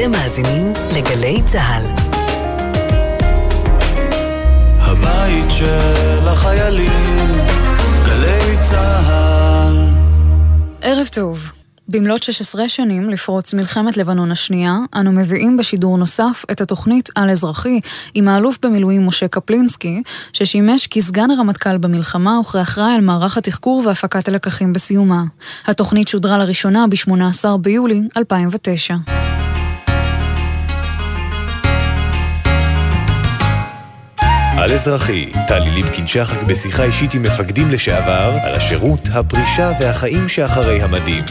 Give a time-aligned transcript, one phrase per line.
[0.00, 1.82] אתם מאזינים לגלי צה"ל.
[4.80, 7.26] הבית של החיילים,
[8.06, 9.88] גלי צה"ל.
[10.82, 11.50] ערב טוב.
[11.88, 17.80] במלאת 16 שנים לפרוץ מלחמת לבנון השנייה, אנו מביאים בשידור נוסף את התוכנית על אזרחי
[18.14, 20.02] עם האלוף במילואים משה קפלינסקי,
[20.32, 25.22] ששימש כסגן הרמטכ"ל במלחמה וכאחראי על מערך התחקור והפקת הלקחים בסיומה.
[25.66, 28.94] התוכנית שודרה לראשונה ב-18 ביולי 2009.
[34.62, 41.24] על אזרחי, טלי ליפקין-שחק בשיחה אישית עם מפקדים לשעבר על השירות, הפרישה והחיים שאחרי המדים.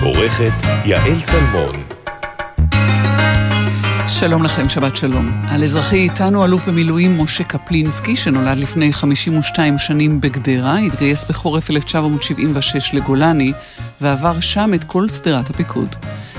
[0.00, 0.52] עורכת
[0.84, 2.01] יעל צלמון.
[4.22, 5.42] שלום לכם, שבת שלום.
[5.48, 12.94] על אזרחי איתנו אלוף במילואים משה קפלינסקי, שנולד לפני 52 שנים בגדרה, התגייס בחורף 1976
[12.94, 13.52] לגולני,
[14.00, 15.96] ועבר שם את כל שדרת הפיקוד.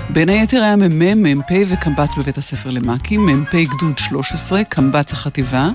[0.10, 5.70] בין היתר היה מ"מ, מ"פ וקמב"ץ בבית הספר למ"כים, מ"פ גדוד 13, קמב"ץ החטיבה,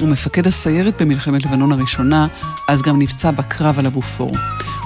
[0.00, 2.26] ומפקד הסיירת במלחמת לבנון הראשונה,
[2.68, 4.32] אז גם נפצע בקרב על הבופור.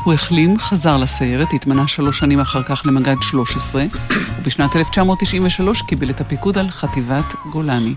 [0.07, 3.85] הוא החלים, חזר לסיירת, התמנה שלוש שנים אחר כך למג"ד 13,
[4.39, 7.95] ובשנת 1993 קיבל את הפיקוד על חטיבת גולני.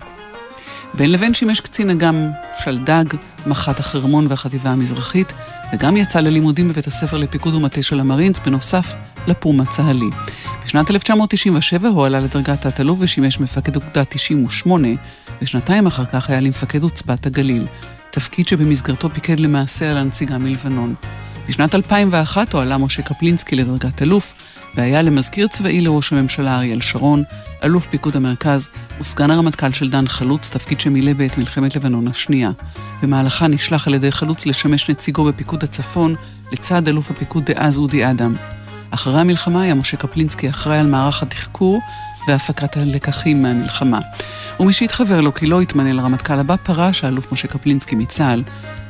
[0.94, 2.30] בין לבין שימש קצין אג"ם
[2.64, 3.04] שלדג,
[3.46, 5.32] מח"ט החרמון והחטיבה המזרחית,
[5.72, 8.94] וגם יצא ללימודים בבית הספר לפיקוד ומטה של המרינס, בנוסף
[9.26, 10.10] לפום הצה"לי.
[10.64, 14.88] בשנת 1997 הוא עלה לדרגת תת-אלוף ושימש מפקד אוגדה 98,
[15.42, 17.66] ושנתיים אחר כך היה למפקד עוצבת הגליל,
[18.10, 20.94] תפקיד שבמסגרתו פיקד למעשה על הנציגה מלבנון.
[21.50, 24.34] בשנת 2001 הוא עלה משה קפלינסקי לדרגת אלוף,
[24.74, 27.22] והיה למזכיר צבאי לראש הממשלה אריאל שרון,
[27.64, 28.68] אלוף פיקוד המרכז
[29.00, 32.50] וסגן הרמטכ"ל של דן חלוץ, תפקיד שמילא בעת מלחמת לבנון השנייה.
[33.02, 36.14] במהלכה נשלח על ידי חלוץ לשמש נציגו בפיקוד הצפון,
[36.52, 38.34] לצד אלוף הפיקוד דאז אודי אדם.
[38.90, 41.80] אחרי המלחמה היה משה קפלינסקי אחראי על מערך התחקור
[42.28, 43.98] והפקת הלקחים מהמלחמה.
[44.60, 48.42] ומשהתחבר לו כי לא התמנה לרמטכ"ל הבא, פרש האלוף משה קפלינסקי מצה"ל,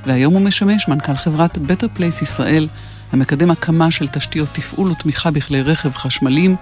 [0.07, 2.69] והיום הוא משמש מנכ"ל חברת Better Place ישראל,
[3.13, 6.55] המקדם הקמה של תשתיות תפעול ותמיכה בכלי רכב חשמליים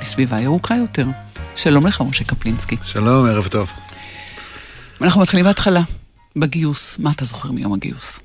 [0.00, 1.06] בסביבה ירוקה יותר.
[1.56, 2.76] שלום לך, משה קפלינסקי.
[2.84, 3.70] שלום, ערב טוב.
[5.00, 5.82] אנחנו מתחילים בהתחלה,
[6.36, 6.98] בגיוס.
[6.98, 8.20] מה אתה זוכר מיום הגיוס?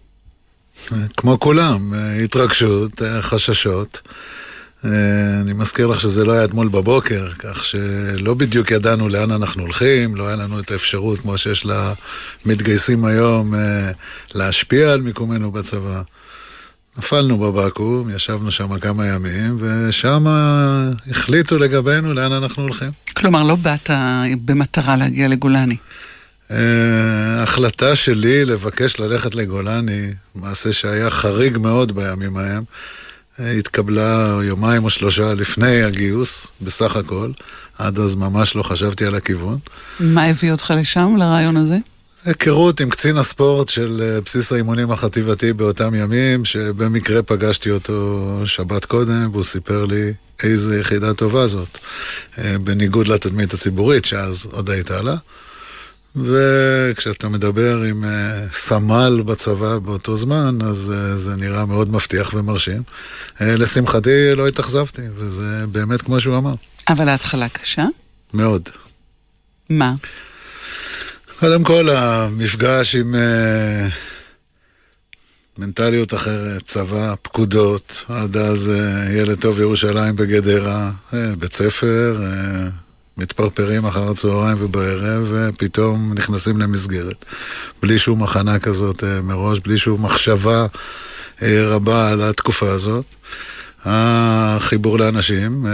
[1.17, 1.93] כמו כולם,
[2.23, 4.01] התרגשות, חששות.
[4.83, 10.15] אני מזכיר לך שזה לא היה אתמול בבוקר, כך שלא בדיוק ידענו לאן אנחנו הולכים,
[10.15, 11.65] לא היה לנו את האפשרות, כמו שיש
[12.45, 13.53] למתגייסים היום,
[14.33, 16.01] להשפיע על מיקומנו בצבא.
[16.97, 20.25] נפלנו בבקו"ם, ישבנו שם כמה ימים, ושם
[21.09, 22.91] החליטו לגבינו לאן אנחנו הולכים.
[23.13, 23.89] כלומר, לא באת
[24.45, 25.77] במטרה להגיע לגולני.
[27.43, 32.63] החלטה שלי לבקש ללכת לגולני, מעשה שהיה חריג מאוד בימים ההם,
[33.57, 37.31] התקבלה יומיים או שלושה לפני הגיוס, בסך הכל.
[37.77, 39.57] עד אז ממש לא חשבתי על הכיוון.
[39.99, 41.77] מה הביא אותך לשם, לרעיון הזה?
[42.25, 49.29] היכרות עם קצין הספורט של בסיס האימונים החטיבתי באותם ימים, שבמקרה פגשתי אותו שבת קודם,
[49.31, 50.13] והוא סיפר לי
[50.43, 51.77] איזה יחידה טובה זאת,
[52.37, 55.15] בניגוד לתדמית הציבורית שאז עוד הייתה לה.
[56.15, 58.03] וכשאתה מדבר עם
[58.51, 62.83] סמל בצבא באותו זמן, אז זה נראה מאוד מבטיח ומרשים.
[63.41, 66.53] לשמחתי לא התאכזבתי, וזה באמת כמו שהוא אמר.
[66.89, 67.85] אבל ההתחלה קשה?
[68.33, 68.69] מאוד.
[69.69, 69.93] מה?
[71.39, 73.17] קודם כל, המפגש עם uh,
[75.57, 82.71] מנטליות אחרת, צבא, פקודות, עד אז uh, ילד טוב ירושלים בגדרה, uh, בית ספר, uh,
[83.21, 87.25] מתפרפרים אחר הצהריים ובערב, ופתאום נכנסים למסגרת.
[87.81, 90.65] בלי שום הכנה כזאת uh, מראש, בלי שום מחשבה
[91.39, 93.05] uh, רבה על התקופה הזאת.
[93.85, 95.69] החיבור לאנשים, uh,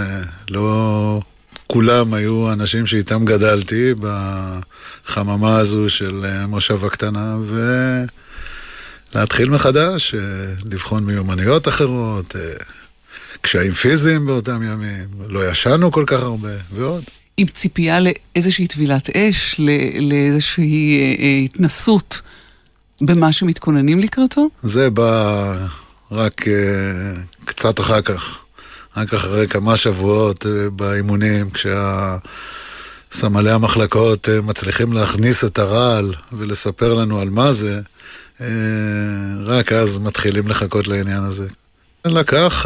[0.50, 1.22] לא...
[1.70, 7.38] כולם היו אנשים שאיתם גדלתי בחממה הזו של מושב הקטנה,
[9.14, 10.16] ולהתחיל מחדש,
[10.72, 12.36] לבחון מיומנויות אחרות,
[13.42, 17.04] קשיים פיזיים באותם ימים, לא ישנו כל כך הרבה, ועוד.
[17.38, 19.62] עם ציפייה לאיזושהי טבילת אש,
[20.00, 21.00] לאיזושהי
[21.46, 22.22] התנסות
[23.02, 24.50] במה שמתכוננים לקראתו?
[24.64, 25.56] זה בא
[26.12, 26.46] רק
[27.46, 28.38] קצת אחר כך.
[28.98, 30.46] רק אחרי כמה שבועות
[30.76, 31.50] באימונים,
[33.10, 37.82] כשסמלי המחלקות מצליחים להכניס את הרעל ולספר לנו על מה זה,
[39.46, 41.48] רק אז מתחילים לחכות לעניין הזה.
[42.06, 42.66] לקח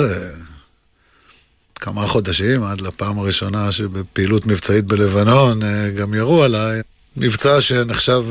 [1.81, 5.59] כמה חודשים עד לפעם הראשונה שבפעילות מבצעית בלבנון
[5.97, 6.81] גם ירו עליי.
[7.17, 8.23] מבצע שנחשב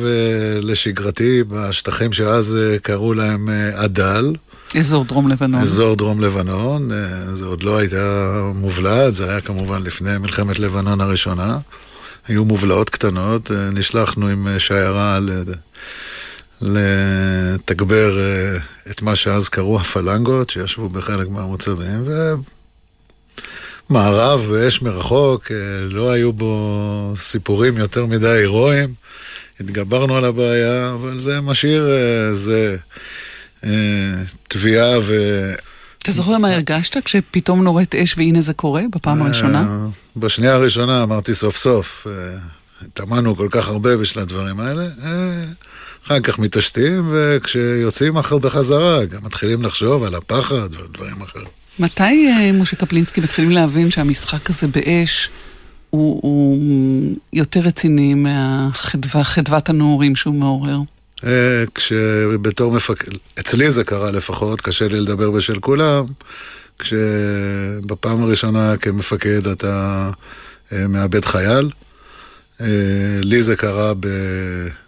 [0.63, 4.35] לשגרתי בשטחים שאז קראו להם עדל.
[4.79, 5.61] אזור דרום לבנון.
[5.61, 11.01] אזור דרום לבנון, אה, זה עוד לא הייתה מובלעת, זה היה כמובן לפני מלחמת לבנון
[11.01, 11.59] הראשונה.
[12.29, 15.19] היו מובלעות קטנות, אה, נשלחנו עם אה, שיירה
[16.61, 18.19] לתגבר
[18.91, 22.05] את מה שאז קראו הפלנגות, שישבו בחלק מהמוצבים,
[23.91, 25.51] ומערב ואש מרחוק,
[25.91, 28.95] לא היו בו סיפורים יותר מדי הירואיים.
[29.61, 31.89] התגברנו על הבעיה, אבל זה משאיר
[32.31, 32.77] איזה
[34.49, 35.15] תביעה ו...
[36.03, 39.87] אתה זוכר מה הרגשת כשפתאום נורית אש והנה זה קורה בפעם הראשונה?
[40.17, 42.07] בשנייה הראשונה אמרתי סוף סוף,
[42.83, 44.89] התאמנו כל כך הרבה בשביל הדברים האלה,
[46.07, 51.60] אחר כך מתעשתים, וכשיוצאים אחר בחזרה, גם מתחילים לחשוב על הפחד ודברים אחרים.
[51.79, 55.31] מתי משה קפלינסקי מתחילים להבין שהמשחק הזה באש
[55.91, 56.59] הוא, הוא
[57.33, 60.79] יותר רציני מהחדוות הנעורים שהוא מעורר?
[61.25, 66.05] אה, כשבתור מפקד, אצלי זה קרה לפחות, קשה לי לדבר בשל כולם,
[66.79, 70.11] כשבפעם הראשונה כמפקד אתה
[70.73, 71.71] אה, מאבד חייל.
[72.61, 72.67] אה,
[73.23, 73.93] לי זה קרה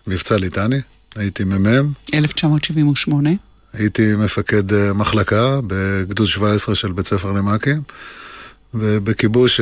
[0.07, 0.81] במבצע ליטני,
[1.17, 1.93] הייתי מ"מ.
[2.15, 3.31] 1978.
[3.73, 7.83] הייתי מפקד מחלקה בגדוד 17 של בית ספר למ"כים.
[8.75, 9.61] ובכיבוש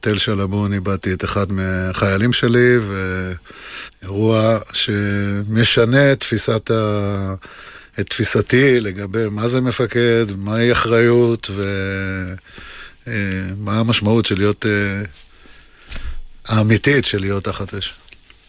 [0.00, 2.78] תל שלבון איבדתי את אחד מהחיילים שלי,
[4.02, 7.34] ואירוע שמשנה את תפיסת ה...
[8.00, 11.50] את תפיסתי לגבי מה זה מפקד, מהי אחריות
[13.06, 15.02] ומה המשמעות של להיות, אה,
[16.48, 17.94] האמיתית של להיות תחת אש.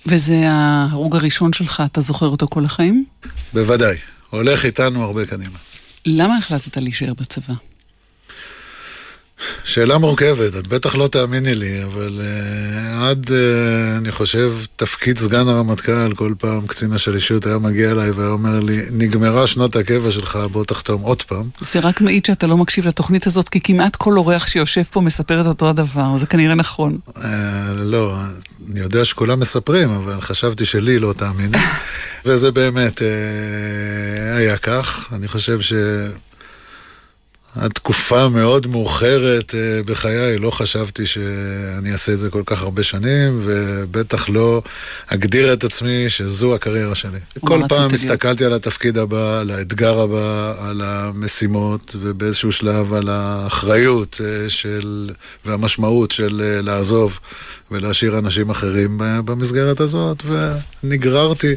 [0.05, 3.05] וזה ההרוג הראשון שלך, אתה זוכר אותו כל החיים?
[3.53, 3.97] בוודאי,
[4.33, 5.57] הולך איתנו הרבה קדימה.
[6.05, 7.53] למה החלטת להישאר בצבא?
[9.65, 13.31] שאלה מורכבת, את בטח לא תאמיני לי, אבל uh, עד, uh,
[13.97, 18.81] אני חושב, תפקיד סגן הרמטכ"ל, כל פעם קצין השלישות היה מגיע אליי והיה אומר לי,
[18.91, 21.49] נגמרה שנות הקבע שלך, בוא תחתום עוד פעם.
[21.61, 25.41] זה רק מעיד שאתה לא מקשיב לתוכנית הזאת, כי כמעט כל אורח שיושב פה מספר
[25.41, 26.97] את אותו הדבר, זה כנראה נכון.
[27.09, 27.21] Uh,
[27.75, 28.15] לא,
[28.71, 31.57] אני יודע שכולם מספרים, אבל חשבתי שלי לא תאמיני.
[32.25, 33.03] וזה באמת uh,
[34.37, 35.73] היה כך, אני חושב ש...
[37.55, 42.83] עד תקופה מאוד מאוחרת אה, בחיי, לא חשבתי שאני אעשה את זה כל כך הרבה
[42.83, 44.61] שנים, ובטח לא
[45.07, 47.19] אגדיר את עצמי שזו הקריירה שלי.
[47.39, 54.21] כל פעם הסתכלתי על התפקיד הבא, על האתגר הבא, על המשימות, ובאיזשהו שלב על האחריות
[54.23, 55.09] אה, של,
[55.45, 57.19] והמשמעות של אה, לעזוב
[57.71, 60.23] ולהשאיר אנשים אחרים במסגרת הזאת,
[60.83, 61.55] ונגררתי.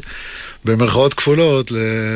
[0.65, 1.71] במרכאות כפולות,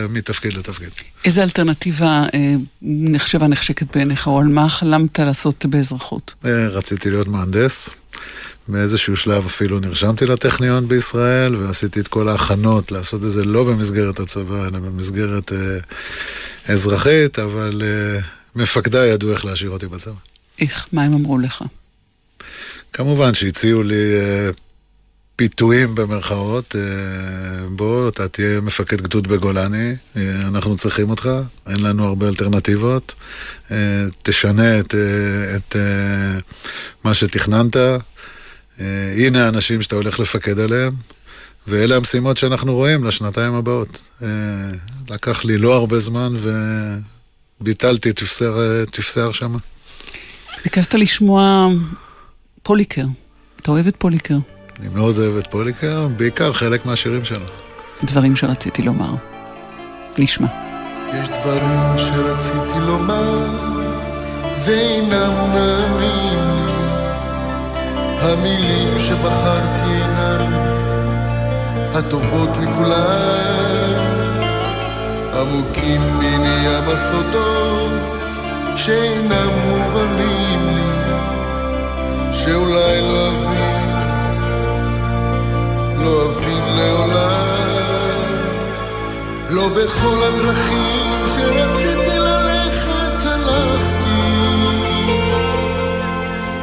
[0.10, 0.90] מתפקיד לתפקיד.
[1.26, 6.34] איזה אלטרנטיבה אה, נחשבה נחשקת בעיניך, או על מה חלמת לעשות באזרחות?
[6.46, 7.90] אה, רציתי להיות מהנדס.
[8.68, 14.20] באיזשהו שלב אפילו נרשמתי לטכניון בישראל, ועשיתי את כל ההכנות לעשות את זה לא במסגרת
[14.20, 15.78] הצבא, אלא במסגרת אה,
[16.74, 18.22] אזרחית, אבל אה,
[18.56, 20.14] מפקדיי ידעו איך להשאיר אותי בצבא.
[20.60, 20.88] איך?
[20.92, 21.64] מה הם אמרו לך?
[22.94, 24.50] כמובן שהציעו לי אה,
[25.36, 31.30] פיתויים במרכאות, אה, בוא, אתה תהיה מפקד גדוד בגולני, אה, אנחנו צריכים אותך,
[31.70, 33.16] אין לנו הרבה אלטרנטיבות,
[33.72, 33.78] אה,
[34.24, 34.96] תשנה את,
[35.56, 35.76] את
[37.04, 37.76] מה שתכננת,
[39.18, 40.94] הנה האנשים שאתה הולך לפקד עליהם,
[41.68, 44.02] ואלה המשימות שאנחנו רואים לשנתיים הבאות.
[45.10, 46.34] לקח לי לא הרבה זמן
[47.62, 48.22] וביטלתי את
[48.92, 49.58] טפסי הרשמה.
[50.64, 51.68] ביקשת לשמוע
[52.64, 53.06] פוליקר,
[53.62, 54.38] אתה אוהב את פוליקר?
[54.82, 57.46] אני מאוד אוהב את פוליקר, בעיקר חלק מהשירים שלו.
[58.04, 59.14] דברים שרציתי לומר.
[60.20, 60.48] נשמע.
[61.14, 63.46] יש דברים שרציתי לומר,
[64.66, 66.72] ואינם נעמים לי.
[68.20, 70.54] המילים שבחרתי אינן
[71.94, 73.92] הטובות מכולן.
[75.34, 77.92] עמוקים מני ים הסודות
[78.76, 80.92] שאינם מובנים לי,
[82.34, 83.61] שאולי לא אבין
[86.04, 87.62] לא אבין לעולם.
[89.50, 94.22] לא בכל הדרכים שרציתי ללכת הלכתי,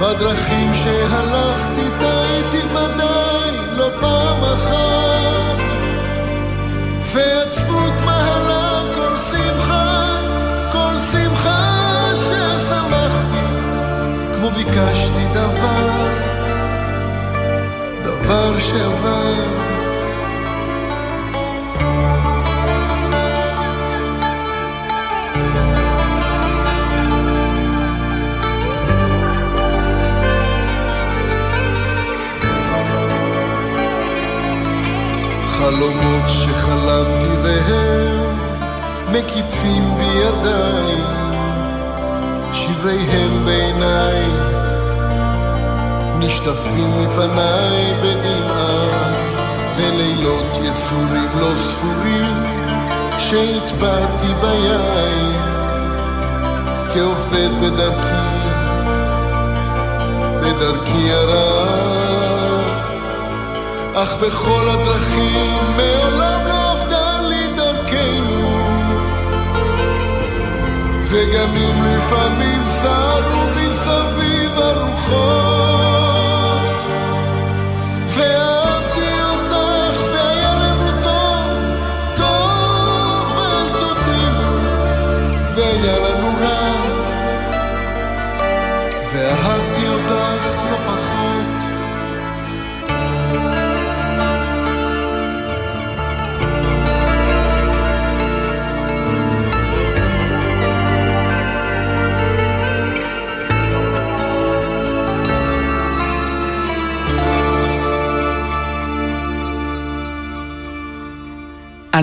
[0.01, 5.59] בדרכים שהלכתי טעיתי ודאי לא פעם אחת,
[7.13, 7.93] ועצבות
[11.11, 13.09] שמחה, שמחה
[14.35, 15.38] כמו ביקשתי דבר.
[18.29, 19.69] דבר שעבד.
[35.49, 38.39] חלומות שחלמתי והם
[39.13, 40.97] מקיצים בידיי,
[42.53, 44.23] שבריהם בעיניי,
[46.21, 49.13] נשטפים מפניי בדמעה,
[49.77, 52.45] ולילות יסורים לא ספורים,
[53.19, 55.33] שהטבעתי ביין,
[56.95, 58.39] כעובד בדרכי,
[60.43, 61.99] בדרכי הרע,
[63.95, 68.59] אך בכל הדרכים מעולם לא עבדה לי דרכנו,
[71.05, 75.58] וגם אם לפעמים סרו מסביב הרוחות,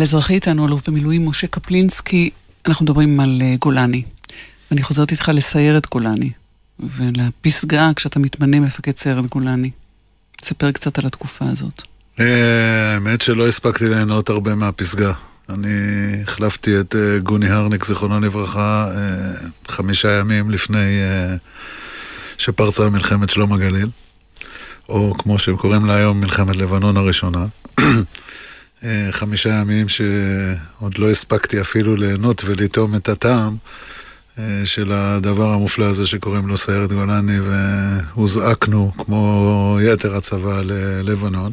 [0.05, 2.29] על אזרחי איתנו, אלוף במילואים משה קפלינסקי,
[2.65, 4.03] אנחנו מדברים על אה, גולני.
[4.71, 6.31] ואני חוזרת איתך לסיירת גולני,
[6.79, 9.71] ולפסגה כשאתה מתמנה מפקד סיירת גולני.
[10.43, 11.81] ספר קצת על התקופה הזאת.
[12.19, 15.11] אה, האמת שלא הספקתי ליהנות הרבה מהפסגה.
[15.49, 15.67] אני
[16.23, 18.87] החלפתי את אה, גוני הרניק, זיכרונו לברכה,
[19.67, 20.99] חמישה ימים לפני
[22.37, 23.89] שפרצה מלחמת שלום הגליל,
[24.89, 27.45] או כמו שהם קוראים לה היום, מלחמת לבנון הראשונה.
[28.83, 33.57] אה, חמישה ימים שעוד לא הספקתי אפילו ליהנות ולטעום את הטעם
[34.39, 41.51] אה, של הדבר המופלא הזה שקוראים לו סיירת גולני, והוזעקנו כמו יתר הצבא ללבנון.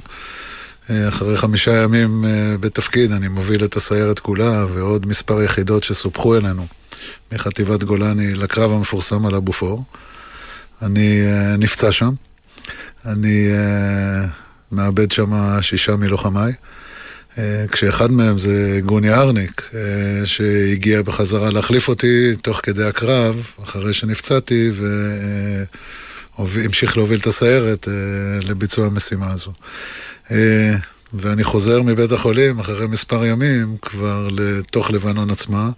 [0.91, 2.25] אה, אחרי חמישה ימים
[2.61, 6.67] בתפקיד אני מוביל את הסיירת כולה ועוד מספר יחידות שסופחו אלינו
[7.33, 9.85] מחטיבת גולני לקרב המפורסם על הבופור.
[10.83, 11.21] אני
[11.59, 12.11] נפצע שם,
[13.07, 13.49] אני
[14.73, 16.53] מאבד שם שישה מלוחמיי.
[17.39, 23.93] אה, כשאחד מהם זה גוני ארניק, אה, שהגיע בחזרה להחליף אותי תוך כדי הקרב, אחרי
[23.93, 24.71] שנפצעתי,
[26.39, 27.93] והמשיך להוביל את הסיירת אה,
[28.43, 29.53] לביצוע המשימה הזו.
[30.31, 30.75] אה,
[31.15, 35.71] ואני חוזר מבית החולים אחרי מספר ימים כבר לתוך לבנון עצמה,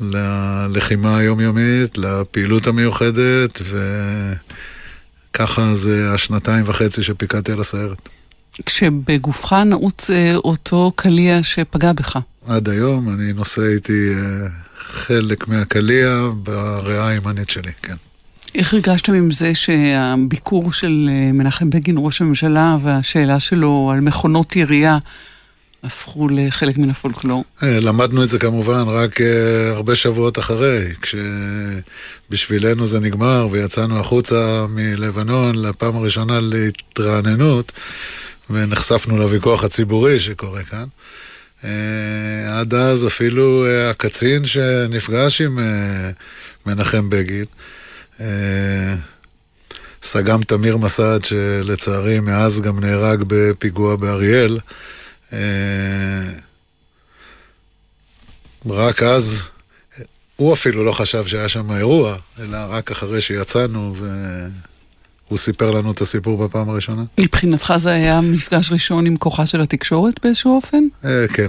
[0.00, 3.62] ללחימה היומיומית, לפעילות המיוחדת,
[5.30, 8.08] וככה זה השנתיים וחצי שפיקדתי על הסיירת.
[8.66, 12.18] כשבגופך נעוץ אה, אותו קליע שפגע בך.
[12.46, 17.94] עד היום אני נושא איתי אה, חלק מהקליע בריאה הימנית שלי, כן.
[18.54, 24.56] איך הרגשתם עם זה שהביקור של אה, מנחם בגין, ראש הממשלה, והשאלה שלו על מכונות
[24.56, 24.98] ירייה
[25.84, 27.44] הפכו לחלק מן הפולקלור?
[27.62, 29.20] למדנו את זה כמובן רק
[29.74, 30.88] הרבה שבועות אחרי,
[32.30, 37.72] כשבשבילנו זה נגמר ויצאנו החוצה מלבנון לפעם הראשונה להתרעננות
[38.50, 40.86] ונחשפנו לוויכוח הציבורי שקורה כאן.
[41.64, 46.10] אה, עד אז אפילו אה, הקצין שנפגש עם אה,
[46.66, 47.44] מנחם בגין,
[50.02, 54.58] סג"ם תמיר מסד, שלצערי מאז גם נהרג בפיגוע באריאל,
[58.66, 59.42] רק אז,
[60.36, 63.94] הוא אפילו לא חשב שהיה שם אירוע, אלא רק אחרי שיצאנו
[65.28, 67.04] והוא סיפר לנו את הסיפור בפעם הראשונה.
[67.20, 70.84] מבחינתך זה היה מפגש ראשון עם כוחה של התקשורת באיזשהו אופן?
[71.04, 71.48] אה, כן,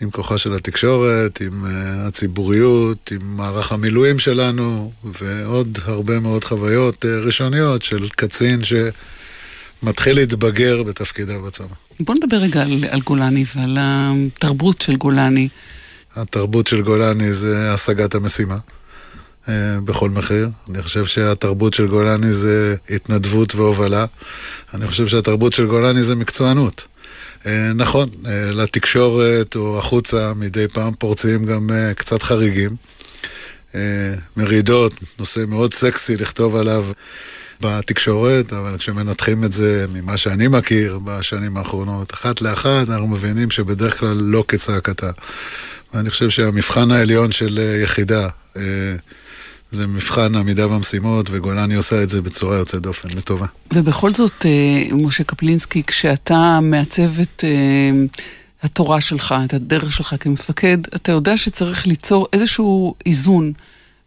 [0.00, 7.04] עם כוחה של התקשורת, עם אה, הציבוריות, עם מערך המילואים שלנו, ועוד הרבה מאוד חוויות
[7.04, 11.74] אה, ראשוניות של קצין שמתחיל להתבגר בתפקידיו בצבא.
[12.00, 15.48] בוא נדבר רגע על, על גולני ועל התרבות של גולני.
[16.16, 18.58] התרבות של גולני זה השגת המשימה.
[19.48, 20.48] אה, בכל מחיר.
[20.70, 24.04] אני חושב שהתרבות של גולני זה התנדבות והובלה.
[24.74, 26.84] אני חושב שהתרבות של גולני זה מקצוענות.
[27.46, 32.76] אה, נכון, אה, לתקשורת או החוצה מדי פעם פורצים גם קצת חריגים.
[34.36, 36.86] מרידות, נושא מאוד סקסי לכתוב עליו
[37.60, 43.98] בתקשורת, אבל כשמנתחים את זה ממה שאני מכיר בשנים האחרונות, אחת לאחת, אנחנו מבינים שבדרך
[43.98, 45.10] כלל לא כצעקתה.
[45.94, 48.28] ואני חושב שהמבחן העליון של יחידה
[49.76, 53.46] זה מבחן עמידה במשימות, וגולני עושה את זה בצורה יוצאת דופן, לטובה.
[53.74, 54.46] ובכל זאת,
[54.92, 57.44] משה קפלינסקי, כשאתה מעצב את
[58.62, 63.52] התורה שלך, את הדרך שלך כמפקד, אתה יודע שצריך ליצור איזשהו איזון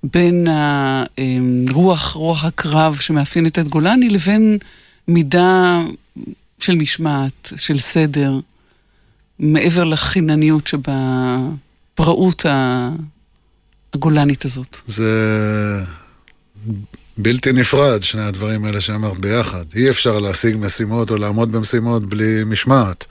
[0.04, 4.58] בין הרוח, רוח הקרב שמאפיינת את גולני, לבין
[5.08, 5.82] מידה
[6.60, 8.40] של משמעת, של סדר,
[9.40, 11.38] מעבר לחינניות שבה
[11.94, 12.46] הפראות
[13.94, 14.78] הגולנית הזאת?
[14.88, 15.12] זה
[17.22, 19.66] בלתי נפרד, שני הדברים האלה שאמרת ביחד.
[19.76, 23.06] אי אפשר להשיג משימות או לעמוד במשימות בלי משמעת.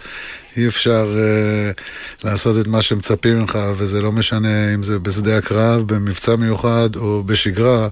[0.57, 1.83] אי אפשר uh,
[2.25, 7.23] לעשות את מה שמצפים ממך, וזה לא משנה אם זה בשדה הקרב, במבצע מיוחד או
[7.27, 7.89] בשגרה,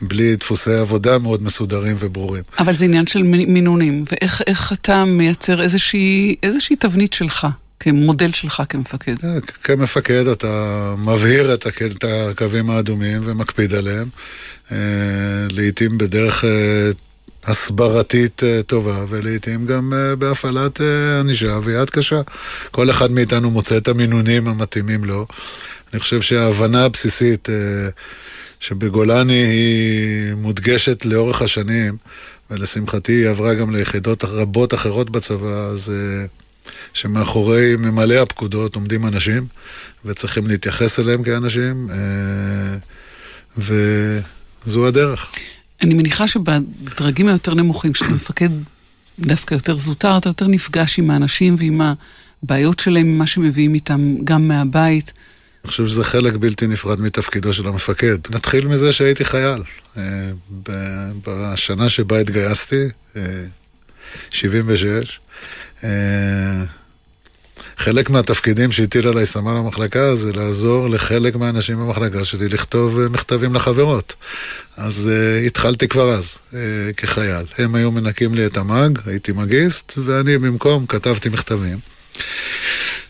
[0.00, 2.42] בלי דפוסי עבודה מאוד מסודרים וברורים.
[2.58, 7.46] אבל זה עניין של מינונים, ואיך אתה מייצר איזושהי, איזושהי תבנית שלך.
[7.80, 9.14] כמודל שלך כמפקד.
[9.24, 11.66] אה, כמפקד אתה מבהיר את
[12.04, 14.08] הקווים האדומים ומקפיד עליהם,
[14.72, 14.76] אה,
[15.50, 16.90] לעתים בדרך אה,
[17.44, 20.80] הסברתית טובה, ולעיתים גם בהפעלת
[21.20, 22.20] ענישה ויד קשה.
[22.70, 25.26] כל אחד מאיתנו מוצא את המינונים המתאימים לו.
[25.92, 27.48] אני חושב שההבנה הבסיסית
[28.60, 31.96] שבגולני היא מודגשת לאורך השנים,
[32.50, 35.92] ולשמחתי היא עברה גם ליחידות רבות אחרות בצבא, אז...
[36.92, 39.46] שמאחורי ממלא הפקודות עומדים אנשים,
[40.04, 42.76] וצריכים להתייחס אליהם כאנשים, אה,
[43.58, 45.32] וזו הדרך.
[45.82, 48.48] אני מניחה שבדרגים היותר נמוכים, כשאתה מפקד
[49.18, 51.80] דווקא יותר זוטר, אתה יותר נפגש עם האנשים ועם
[52.42, 55.12] הבעיות שלהם, מה שמביאים איתם גם מהבית.
[55.64, 58.18] אני חושב שזה חלק בלתי נפרד מתפקידו של המפקד.
[58.30, 59.62] נתחיל מזה שהייתי חייל.
[59.96, 60.02] אה,
[61.26, 62.84] בשנה שבה התגייסתי,
[64.30, 65.02] 76, אה,
[67.76, 73.54] חלק מהתפקידים שהטיל עליי סמל המחלקה זה לעזור לחלק מהאנשים במחלקה שלי לכתוב אה, מכתבים
[73.54, 74.14] לחברות.
[74.76, 76.54] אז uh, התחלתי כבר אז, uh,
[76.96, 77.46] כחייל.
[77.58, 81.78] הם היו מנקים לי את המאג, הייתי מגיסט, ואני במקום כתבתי מכתבים.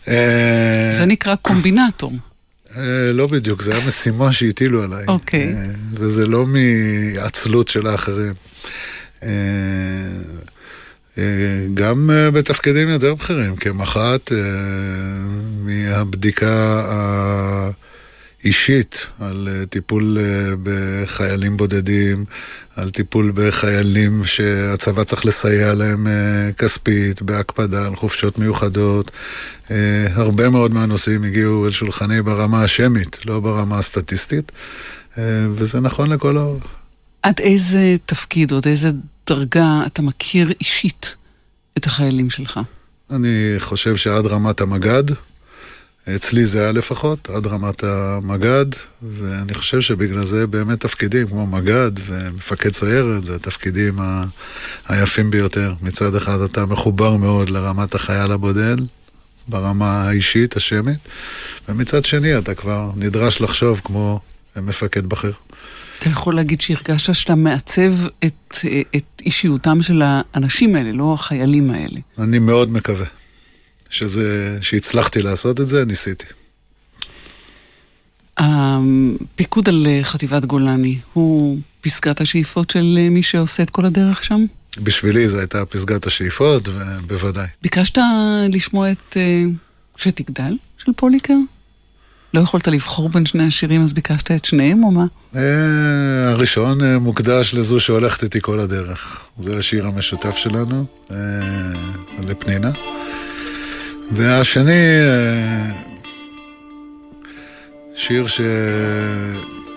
[0.05, 2.13] זה נקרא קומבינטור.
[3.13, 5.05] לא בדיוק, זה היה משימה שהטילו עליי.
[5.07, 5.51] אוקיי.
[5.51, 5.55] Okay.
[5.93, 8.33] וזה לא מעצלות של האחרים.
[11.73, 14.37] גם אה, בתפקידים יותר בכירים, כמח"ט, אה,
[15.59, 16.81] מהבדיקה
[18.43, 20.17] האישית על אה, טיפול
[20.63, 22.25] בחיילים בודדים,
[22.75, 26.07] על טיפול בחיילים שהצבא צריך לסייע להם
[26.57, 29.11] כספית, בהקפדה על חופשות מיוחדות.
[30.13, 34.51] הרבה מאוד מהנושאים הגיעו אל שולחני ברמה השמית, לא ברמה הסטטיסטית,
[35.51, 36.63] וזה נכון לכל האורך.
[37.23, 38.89] עד איזה תפקיד, עוד איזה
[39.27, 41.15] דרגה אתה מכיר אישית
[41.77, 42.59] את החיילים שלך?
[43.11, 45.03] אני חושב שעד רמת המג"ד,
[46.15, 48.65] אצלי זה היה לפחות, עד רמת המג"ד,
[49.01, 54.25] ואני חושב שבגלל זה באמת תפקידים כמו מג"ד ומפקד סיירת זה התפקידים ה...
[54.87, 55.73] היפים ביותר.
[55.81, 58.75] מצד אחד אתה מחובר מאוד לרמת החייל הבודד,
[59.47, 60.99] ברמה האישית, השמית,
[61.69, 64.19] ומצד שני אתה כבר נדרש לחשוב כמו
[64.55, 65.33] מפקד בכיר.
[65.99, 67.93] אתה יכול להגיד שהרגשת שאתה מעצב
[68.25, 68.57] את,
[68.95, 71.99] את אישיותם של האנשים האלה, לא החיילים האלה.
[72.17, 73.05] אני מאוד מקווה
[73.89, 76.25] שזה, שהצלחתי לעשות את זה, ניסיתי.
[78.37, 84.45] הפיקוד על חטיבת גולני הוא פסגת השאיפות של מי שעושה את כל הדרך שם?
[84.77, 87.47] בשבילי זו הייתה פסגת השאיפות, ובוודאי.
[87.61, 87.97] ביקשת
[88.49, 89.43] לשמוע את אה,
[89.97, 91.37] שתגדל של פוליקר?
[92.33, 95.05] לא יכולת לבחור בין שני השירים, אז ביקשת את שניהם, או מה?
[95.35, 95.41] אה,
[96.29, 99.29] הראשון אה, מוקדש לזו שהולכת איתי כל הדרך.
[99.37, 101.17] זה השיר המשותף שלנו, אה,
[102.27, 102.71] לפנינה.
[104.11, 104.71] והשני,
[107.95, 108.25] שיר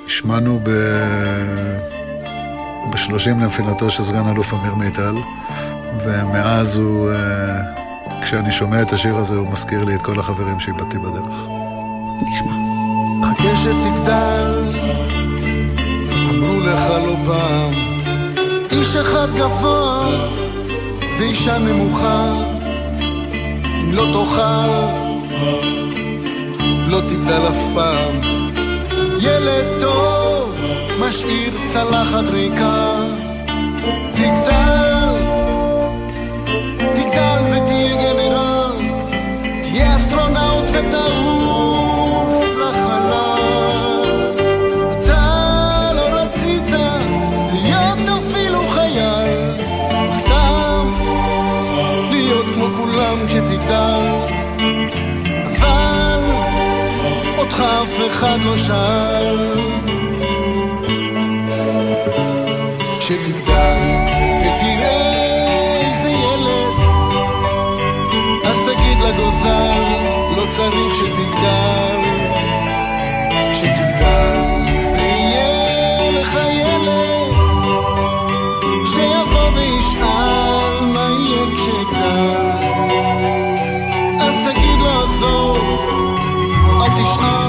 [0.06, 0.70] שהשמענו ב...
[2.92, 5.14] בשלושים לנפילתו של סגן אלוף אמיר מיטל,
[6.04, 7.10] ומאז הוא,
[8.22, 11.60] כשאני שומע את השיר הזה, הוא מזכיר לי את כל החברים שאיבדתי בדרך.
[12.22, 12.52] נשמע.
[13.22, 14.62] חכה שתגדל,
[16.30, 17.72] אמרו לך לא פעם,
[18.70, 20.09] איש אחד גבוה
[21.18, 22.35] ואישה נמוכה,
[23.83, 24.70] אם לא תאכל,
[26.88, 28.40] לא תגדל אף פעם.
[29.20, 30.54] ילד טוב
[31.00, 32.94] משאיר צלחת ריקה,
[34.14, 34.69] תגדל,
[58.20, 59.61] אחד לא שאל.
[62.98, 63.78] כשתגדל
[64.40, 66.76] ותראה איזה ילד,
[68.44, 69.83] אז תגיד לגוזל,
[70.37, 72.00] לא צריך שתגדל.
[73.52, 74.37] כשתגדל
[74.92, 77.33] ויהיה לך ילד,
[78.87, 82.50] שיבוא וישאל מה יהיה כשאגדל.
[84.20, 85.59] אז תגיד לו עזוב,
[86.83, 87.39] אל תשאל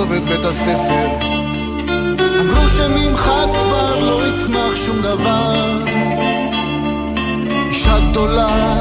[0.00, 1.06] לעזוב את בית הספר.
[2.40, 5.82] אמרו שממך כבר לא יצמח שום דבר.
[7.68, 8.76] אישה גדולה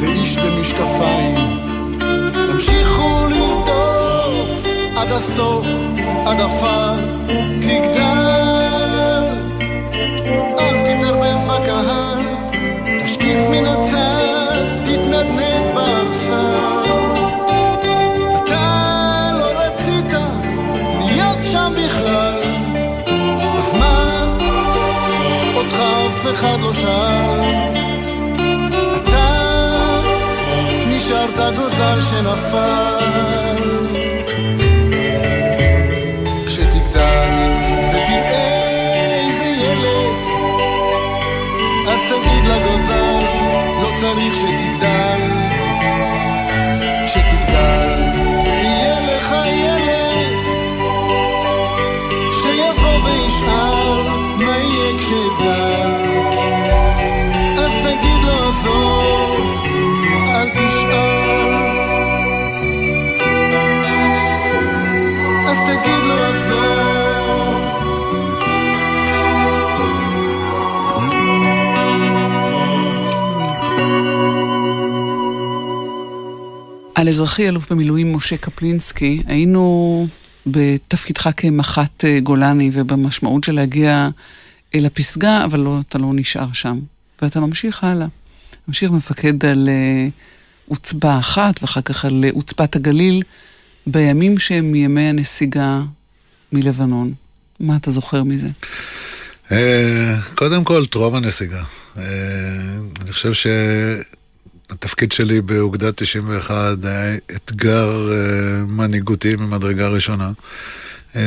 [0.00, 1.60] ואיש במשקפיים
[2.50, 5.66] ימשיכו לרדוף עד הסוף,
[6.26, 6.94] עד עפר
[7.60, 9.24] תגדל.
[10.58, 12.26] אל תתערבב בקהל,
[13.04, 14.19] תשקיף מן הצד,
[26.20, 27.40] אף אחד לא שאל.
[28.96, 30.00] אתה
[30.86, 33.64] נשארת גוזל שנפל.
[36.46, 37.30] כשתגדל
[37.90, 40.20] ותראה איזה ילד,
[41.88, 43.22] אז תגיד לגוזל,
[43.82, 45.49] לא צריך שתגדל.
[77.10, 80.06] אזרחי אלוף במילואים משה קפלינסקי, היינו
[80.46, 84.08] בתפקידך כמח"ט אה, גולני ובמשמעות של להגיע
[84.74, 86.78] אל הפסגה, אבל לא, אתה לא נשאר שם.
[87.22, 88.06] ואתה ממשיך הלאה.
[88.68, 90.08] ממשיך מפקד על אה,
[90.68, 93.22] עוצבה אחת ואחר כך על אה, עוצבת הגליל,
[93.86, 95.80] בימים שהם מימי הנסיגה
[96.52, 97.12] מלבנון.
[97.60, 98.48] מה אתה זוכר מזה?
[100.34, 101.62] קודם כל, טרום הנסיגה.
[101.96, 103.32] אני חושב
[104.70, 106.54] שהתפקיד שלי באוגדה 91
[106.84, 110.30] היה אתגר אה, מנהיגותי ממדרגה ראשונה.
[111.16, 111.22] אה,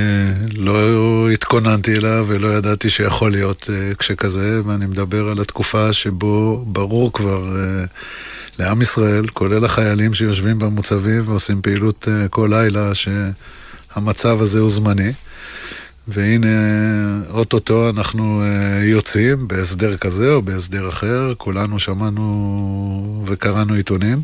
[0.53, 7.13] לא התכוננתי אליו ולא ידעתי שיכול להיות אה, כשכזה, ואני מדבר על התקופה שבו ברור
[7.13, 7.55] כבר
[8.59, 15.11] לעם ישראל, כולל החיילים שיושבים במוצבים ועושים פעילות כל לילה, שהמצב הזה הוא זמני.
[16.07, 16.47] והנה,
[17.29, 24.21] אוטוטו אנחנו אה, יוצאים בהסדר כזה או בהסדר אחר, כולנו שמענו וקראנו עיתונים.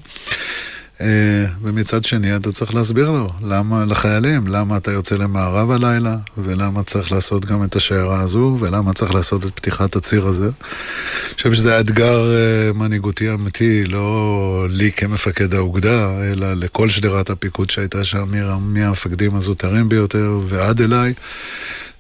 [1.02, 6.84] אה, ומצד שני, אתה צריך להסביר לו, למה, לחיילים, למה אתה יוצא למערב הלילה, ולמה
[6.84, 10.44] צריך לעשות גם את השיירה הזו, ולמה צריך לעשות את פתיחת הציר הזה.
[10.46, 17.70] אני חושב שזה אתגר אה, מנהיגותי אמיתי, לא לי כמפקד האוגדה, אלא לכל שדרת הפיקוד
[17.70, 18.32] שהייתה שם,
[18.62, 21.14] מהמפקדים הזוטרים ביותר ועד אליי.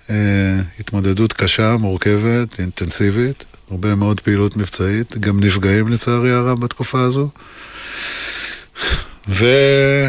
[0.09, 7.29] אה, התמודדות קשה, מורכבת, אינטנסיבית, הרבה מאוד פעילות מבצעית, גם נפגעים לצערי הרב בתקופה הזו.
[9.27, 10.07] והשיא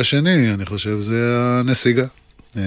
[0.00, 2.04] השני, אני חושב, זה הנסיגה.
[2.56, 2.62] אה,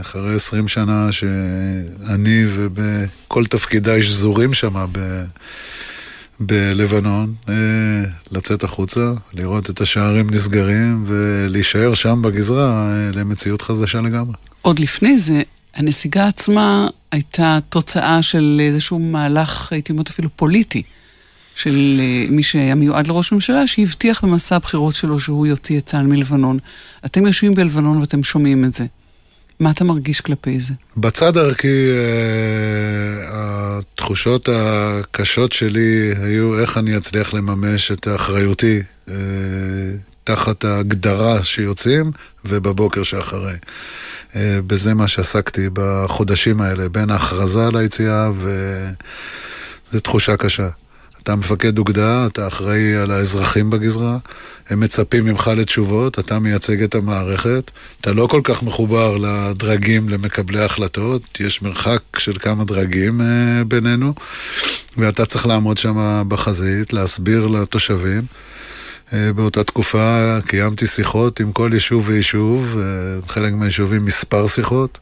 [0.00, 5.24] אחרי 20 שנה שאני ובכל תפקידיי שזורים שם ב...
[6.40, 7.54] בלבנון, אה,
[8.30, 14.34] לצאת החוצה, לראות את השערים נסגרים ולהישאר שם בגזרה אה, למציאות חדשה לגמרי.
[14.62, 15.42] עוד לפני זה,
[15.74, 20.82] הנסיגה עצמה הייתה תוצאה של איזשהו מהלך, הייתי אומרת אפילו פוליטי,
[21.56, 26.06] של אה, מי שהיה מיועד לראש ממשלה, שהבטיח במסע הבחירות שלו שהוא יוציא את צה"ל
[26.06, 26.58] מלבנון.
[27.04, 28.84] אתם יושבים בלבנון ואתם שומעים את זה.
[29.60, 30.74] מה אתה מרגיש כלפי זה?
[30.96, 39.14] בצד הערכי, אה, התחושות הקשות שלי היו איך אני אצליח לממש את אחריותי אה,
[40.24, 42.10] תחת ההגדרה שיוצאים
[42.44, 43.56] ובבוקר שאחרי.
[44.36, 50.68] בזה מה שעסקתי בחודשים האלה, בין ההכרזה על היציאה וזו תחושה קשה.
[51.26, 54.18] אתה מפקד אוגדה, אתה אחראי על האזרחים בגזרה,
[54.68, 60.60] הם מצפים ממך לתשובות, אתה מייצג את המערכת, אתה לא כל כך מחובר לדרגים, למקבלי
[60.60, 64.14] ההחלטות, יש מרחק של כמה דרגים אה, בינינו,
[64.96, 68.22] ואתה צריך לעמוד שם בחזית, להסביר לתושבים.
[69.12, 72.84] אה, באותה תקופה קיימתי שיחות עם כל יישוב ויישוב, אה,
[73.28, 74.98] חלק מהיישובים מספר שיחות,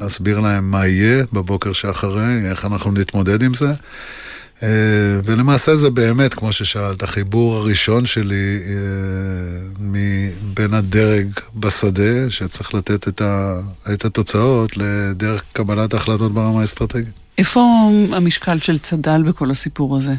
[0.00, 3.72] להסביר להם מה יהיה בבוקר שאחרי, איך אנחנו נתמודד עם זה.
[4.62, 4.68] אה,
[5.24, 8.72] ולמעשה זה באמת, כמו ששאלת, החיבור הראשון שלי אה,
[9.78, 13.60] מבין הדרג בשדה, שצריך לתת את, ה,
[13.92, 17.14] את התוצאות לדרך קבלת ההחלטות ברמה האסטרטגית.
[17.38, 20.14] איפה המשקל של צד"ל בכל הסיפור הזה?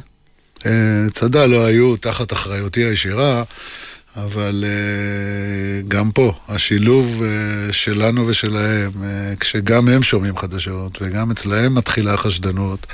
[0.65, 0.71] אה,
[1.13, 3.43] צד"ל לא היו תחת אחריותי הישירה,
[4.15, 4.65] אבל
[5.87, 7.23] גם פה, השילוב
[7.71, 8.91] שלנו ושלהם,
[9.39, 12.87] כשגם הם שומעים חדשות וגם אצלהם מתחילה החשדנות,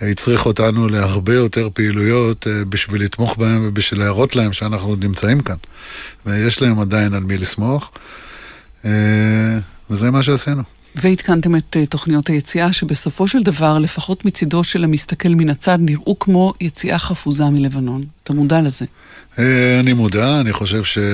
[0.00, 5.56] הצריך אותנו להרבה יותר פעילויות אה, בשביל לתמוך בהם ובשביל להראות להם שאנחנו נמצאים כאן.
[6.26, 7.92] ויש להם עדיין על מי לסמוך,
[8.84, 9.58] אה,
[9.90, 10.62] וזה מה שעשינו.
[10.94, 16.18] ועדכנתם את אה, תוכניות היציאה, שבסופו של דבר, לפחות מצידו של המסתכל מן הצד, נראו
[16.18, 18.04] כמו יציאה חפוזה מלבנון.
[18.24, 18.84] אתה מודע לזה?
[19.38, 21.06] אה, אני מודע, אני חושב שלא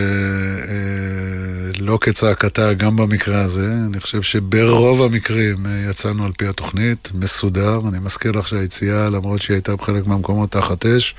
[1.93, 3.73] אה, כצעקתה גם במקרה הזה.
[3.87, 7.81] אני חושב שברוב המקרים יצאנו על פי התוכנית, מסודר.
[7.89, 11.15] אני מזכיר לך שהיציאה, למרות שהיא הייתה בחלק מהמקומות תחת אש,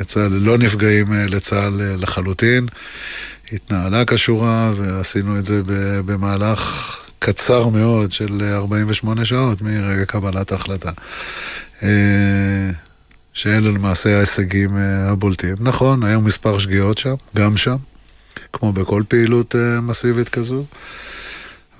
[0.00, 2.66] יצאה ללא נפגעים לצה"ל לחלוטין.
[3.52, 5.62] התנהלה כשורה, ועשינו את זה
[6.06, 10.90] במהלך קצר מאוד של 48 שעות מרגע קבלת ההחלטה.
[11.82, 12.70] אה,
[13.32, 15.56] שאלה למעשה ההישגים אה, הבולטים.
[15.60, 17.76] נכון, היו מספר שגיאות שם, גם שם,
[18.52, 20.64] כמו בכל פעילות אה, מסיבית כזו.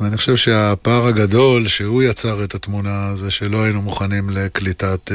[0.00, 5.12] ואני חושב שהפער הגדול שהוא יצר את התמונה זה שלא היינו מוכנים לקליטת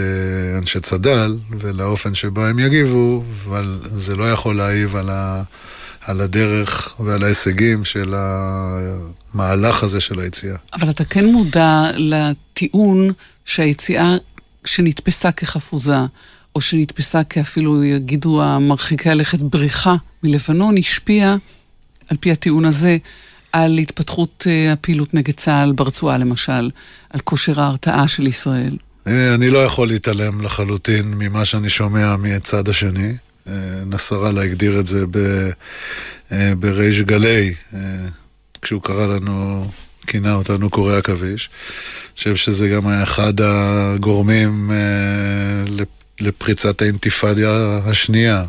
[0.57, 5.43] אנשי צד"ל ולאופן שבו הם יגיבו, אבל זה לא יכול להעיב על ה...
[6.05, 10.55] על הדרך ועל ההישגים של המהלך הזה של היציאה.
[10.73, 13.11] אבל אתה כן מודע לטיעון
[13.45, 14.15] שהיציאה
[14.65, 15.97] שנתפסה כחפוזה,
[16.55, 21.35] או שנתפסה כאפילו, יגידו המרחיקי הלכת, בריחה מלבנון, השפיעה,
[22.09, 22.97] על פי הטיעון הזה,
[23.51, 26.69] על התפתחות אה, הפעילות נגד צה"ל ברצועה למשל,
[27.09, 28.77] על כושר ההרתעה של ישראל.
[29.07, 33.13] אה, אני לא יכול להתעלם לחלוטין ממה שאני שומע מהצד השני.
[33.47, 33.53] אה,
[33.85, 35.05] נסראללה הגדיר את זה
[36.31, 37.79] אה, בריש גלי, אה,
[38.61, 39.67] כשהוא קרא לנו,
[40.07, 41.49] כינה אותנו קורי עכביש.
[41.49, 44.71] אני חושב שזה גם היה אחד הגורמים
[46.19, 48.45] לפריצת האינתיפאדה השנייה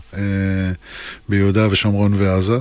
[1.28, 2.58] ביהודה ושומרון ועזה.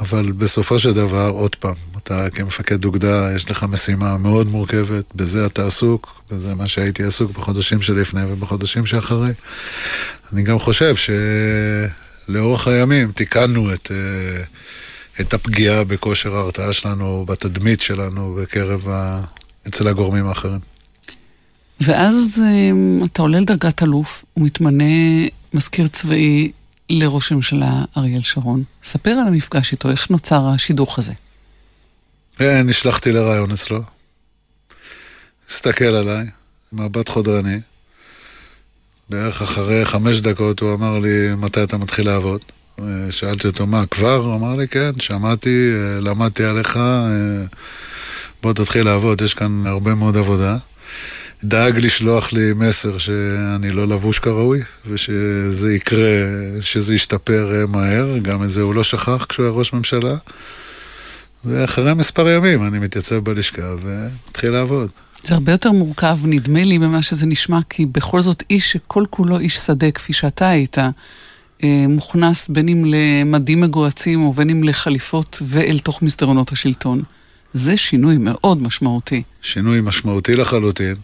[0.00, 5.46] אבל בסופו של דבר, עוד פעם, אתה כמפקד אוגדה, יש לך משימה מאוד מורכבת, בזה
[5.46, 9.30] אתה עסוק, וזה מה שהייתי עסוק בחודשים שלפני ובחודשים שאחרי.
[10.32, 10.94] אני גם חושב
[12.28, 14.42] שלאורך הימים תיקנו את, אה,
[15.20, 19.20] את הפגיעה בכושר ההרתעה שלנו, בתדמית שלנו, בקרב ה...
[19.68, 20.60] אצל הגורמים האחרים.
[21.80, 24.84] ואז אה, אתה עולה לדרגת אלוף ומתמנה
[25.54, 26.52] מזכיר צבאי
[26.90, 28.64] לראש הממשלה אריאל שרון.
[28.82, 31.12] ספר על המפגש איתו, איך נוצר השידוך הזה.
[32.36, 33.82] כן, נשלחתי לרעיון אצלו.
[35.50, 36.26] הסתכל עליי,
[36.72, 37.60] מבט חודרני.
[39.08, 42.40] בערך אחרי חמש דקות הוא אמר לי, מתי אתה מתחיל לעבוד?
[42.80, 44.14] אה, שאלתי אותו, מה, כבר?
[44.14, 47.44] הוא אמר לי, כן, שמעתי, אה, למדתי עליך, אה,
[48.42, 50.56] בוא תתחיל לעבוד, יש כאן הרבה מאוד עבודה.
[51.44, 56.00] דאג לשלוח לי מסר שאני לא לבוש כראוי, ושזה יקרה,
[56.60, 60.16] שזה ישתפר אה, מהר, גם את זה הוא לא שכח כשהוא היה ראש ממשלה.
[61.44, 64.90] ואחרי מספר ימים אני מתייצב בלשכה ומתחיל לעבוד.
[65.22, 69.38] זה הרבה יותר מורכב, נדמה לי, ממה שזה נשמע, כי בכל זאת איש שכל כולו
[69.38, 75.78] איש שדה, כפי שאתה היית, אה, מוכנס בין אם למדים מגוהצים ובין אם לחליפות ואל
[75.78, 77.02] תוך מסדרונות השלטון.
[77.54, 79.22] זה שינוי מאוד משמעותי.
[79.42, 80.94] שינוי משמעותי לחלוטין.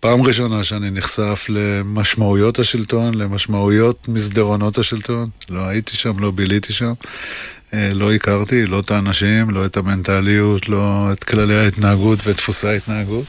[0.00, 5.28] פעם ראשונה שאני נחשף למשמעויות השלטון, למשמעויות מסדרונות השלטון.
[5.48, 6.92] לא הייתי שם, לא ביליתי שם.
[7.74, 13.24] אה, לא הכרתי לא את האנשים, לא את המנטליות, לא את כללי ההתנהגות ודפוסי ההתנהגות.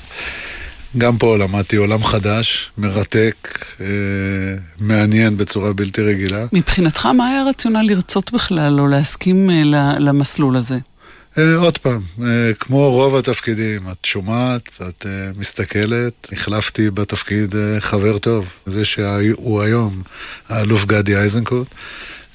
[0.97, 3.85] גם פה למדתי עולם חדש, מרתק, אה,
[4.79, 6.45] מעניין בצורה בלתי רגילה.
[6.53, 10.79] מבחינתך, מה היה הרציונל לרצות בכלל או להסכים אה, למסלול הזה?
[11.37, 18.17] אה, עוד פעם, אה, כמו רוב התפקידים, את שומעת, את אה, מסתכלת, החלפתי בתפקיד חבר
[18.17, 20.01] טוב, זה שהוא היום
[20.49, 21.67] האלוף גדי איזנקוט.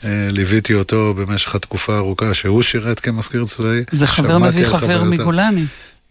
[0.04, 3.82] ליוויתי אותו במשך התקופה הארוכה שהוא שירת כמזכיר צבאי.
[3.90, 5.64] זה חבר מביא חבר מגולני.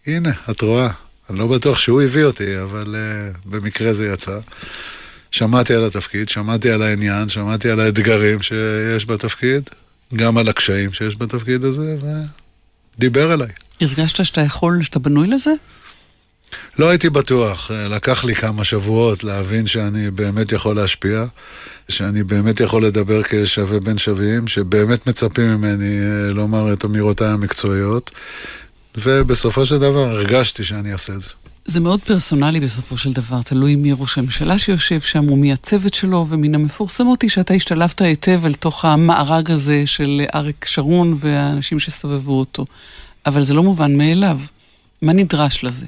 [0.06, 0.90] הנה, את רואה.
[1.30, 4.38] אני לא בטוח שהוא הביא אותי, אבל uh, במקרה זה יצא.
[5.30, 9.70] שמעתי על התפקיד, שמעתי על העניין, שמעתי על האתגרים שיש בתפקיד,
[10.14, 11.96] גם על הקשיים שיש בתפקיד הזה,
[12.98, 13.48] דיבר אליי.
[13.80, 15.50] הרגשת שאתה יכול, שאתה בנוי לזה?
[16.78, 21.24] לא הייתי בטוח, לקח לי כמה שבועות להבין שאני באמת יכול להשפיע,
[21.88, 28.10] שאני באמת יכול לדבר כשווה בין שווים, שבאמת מצפים ממני אה, לומר את אמירותיי המקצועיות,
[28.96, 31.28] ובסופו של דבר הרגשתי שאני אעשה את זה.
[31.70, 36.26] זה מאוד פרסונלי בסופו של דבר, תלוי מי ראש הממשלה שיושב שם ומי הצוות שלו,
[36.28, 42.38] ומן המפורסמות היא שאתה השתלבת היטב אל תוך המארג הזה של אריק שרון והאנשים שסובבו
[42.38, 42.64] אותו.
[43.26, 44.40] אבל זה לא מובן מאליו.
[45.02, 45.86] מה נדרש לזה?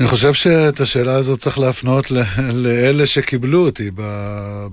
[0.00, 2.10] אני חושב שאת השאלה הזאת צריך להפנות
[2.52, 3.90] לאלה שקיבלו אותי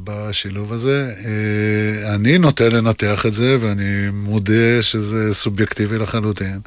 [0.04, 1.12] בשילוב הזה.
[1.26, 6.60] אה, אני נוטה לנתח את זה, ואני מודה שזה סובייקטיבי לחלוטין.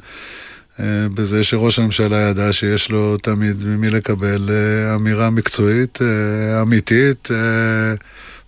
[0.79, 7.29] אה, בזה שראש הממשלה ידע שיש לו תמיד ממי לקבל אה, אמירה מקצועית, אה, אמיתית.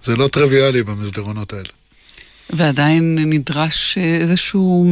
[0.02, 1.70] זה לא טריוויאלי במסדרונות האלה.
[2.50, 4.88] ועדיין נדרש איזשהו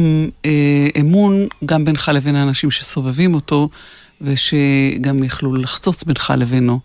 [1.00, 3.68] אמון גם בינך לבין האנשים שסובבים אותו,
[4.20, 6.80] ושגם יכלו לחצוץ בינך לבינו.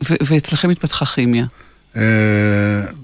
[0.00, 1.46] ואצלכם התפתחה כימיה.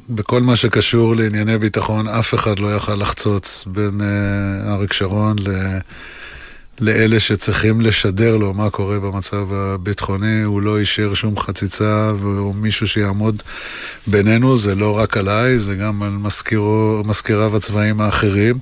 [0.09, 4.01] בכל מה שקשור לענייני ביטחון, אף אחד לא יכל לחצוץ בין
[4.67, 5.49] אריק שרון ל...
[6.83, 12.89] לאלה שצריכים לשדר לו מה קורה במצב הביטחוני, הוא לא אישר שום חציצה והוא מישהו
[12.89, 13.43] שיעמוד
[14.07, 18.59] בינינו, זה לא רק עליי, זה גם על מזכירו, מזכיריו הצבאיים האחרים,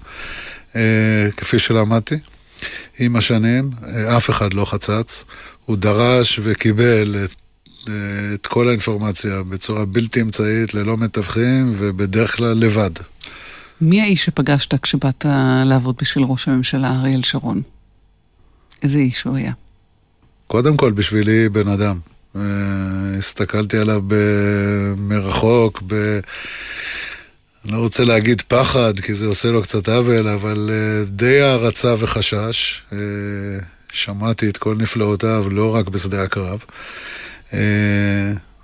[0.77, 2.15] אה, כפי שלמדתי
[2.99, 5.25] עם השנים, אה, אף אחד לא חצץ,
[5.67, 7.35] הוא דרש וקיבל את
[8.35, 12.91] את כל האינפורמציה בצורה בלתי אמצעית, ללא מתווכים ובדרך כלל לבד.
[13.81, 15.27] מי האיש שפגשת כשבאת
[15.65, 17.63] לעבוד בשביל ראש הממשלה אריאל שרון?
[18.83, 19.53] איזה איש הוא היה?
[20.47, 21.99] קודם כל, בשבילי בן אדם.
[22.37, 22.43] אה,
[23.19, 24.03] הסתכלתי עליו
[24.97, 26.21] מרחוק, ב...
[27.65, 31.95] אני לא רוצה להגיד פחד, כי זה עושה לו קצת עוול, אבל אה, די הערצה
[31.99, 32.83] וחשש.
[32.93, 32.99] אה,
[33.93, 36.65] שמעתי את כל נפלאותיו, לא רק בשדה הקרב.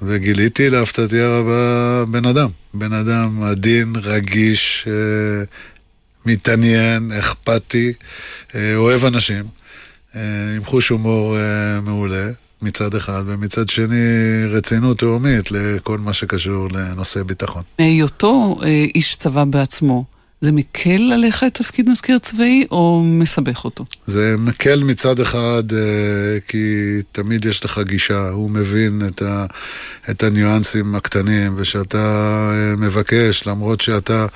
[0.02, 2.48] וגיליתי להפתעתי הרבה בן אדם.
[2.74, 4.88] בן אדם עדין, רגיש,
[6.26, 7.92] מתעניין, אכפתי,
[8.54, 9.55] אוהב אנשים.
[10.16, 12.30] אה, עם חוש הומור אה, מעולה.
[12.62, 13.96] מצד אחד, ומצד שני
[14.50, 17.62] רצינות תאומית לכל מה שקשור לנושא ביטחון.
[17.78, 20.04] מהיותו אה, איש צבא בעצמו,
[20.40, 23.84] זה מקל עליך את תפקיד מזכיר צבאי או מסבך אותו?
[24.06, 25.62] זה מקל מצד אחד,
[26.48, 29.46] כי תמיד יש לך גישה, הוא מבין את, ה,
[30.10, 34.26] את הניואנסים הקטנים, ושאתה מבקש, למרות שאתה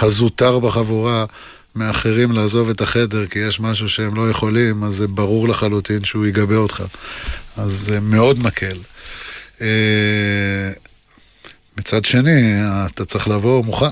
[0.00, 1.24] הזוטר בחבורה,
[1.74, 6.26] מאחרים לעזוב את החדר כי יש משהו שהם לא יכולים, אז זה ברור לחלוטין שהוא
[6.26, 6.84] יגבה אותך.
[7.56, 8.76] אז זה מאוד מקל.
[9.60, 10.72] אה,
[11.78, 13.86] מצד שני, אתה צריך לבוא מוכן.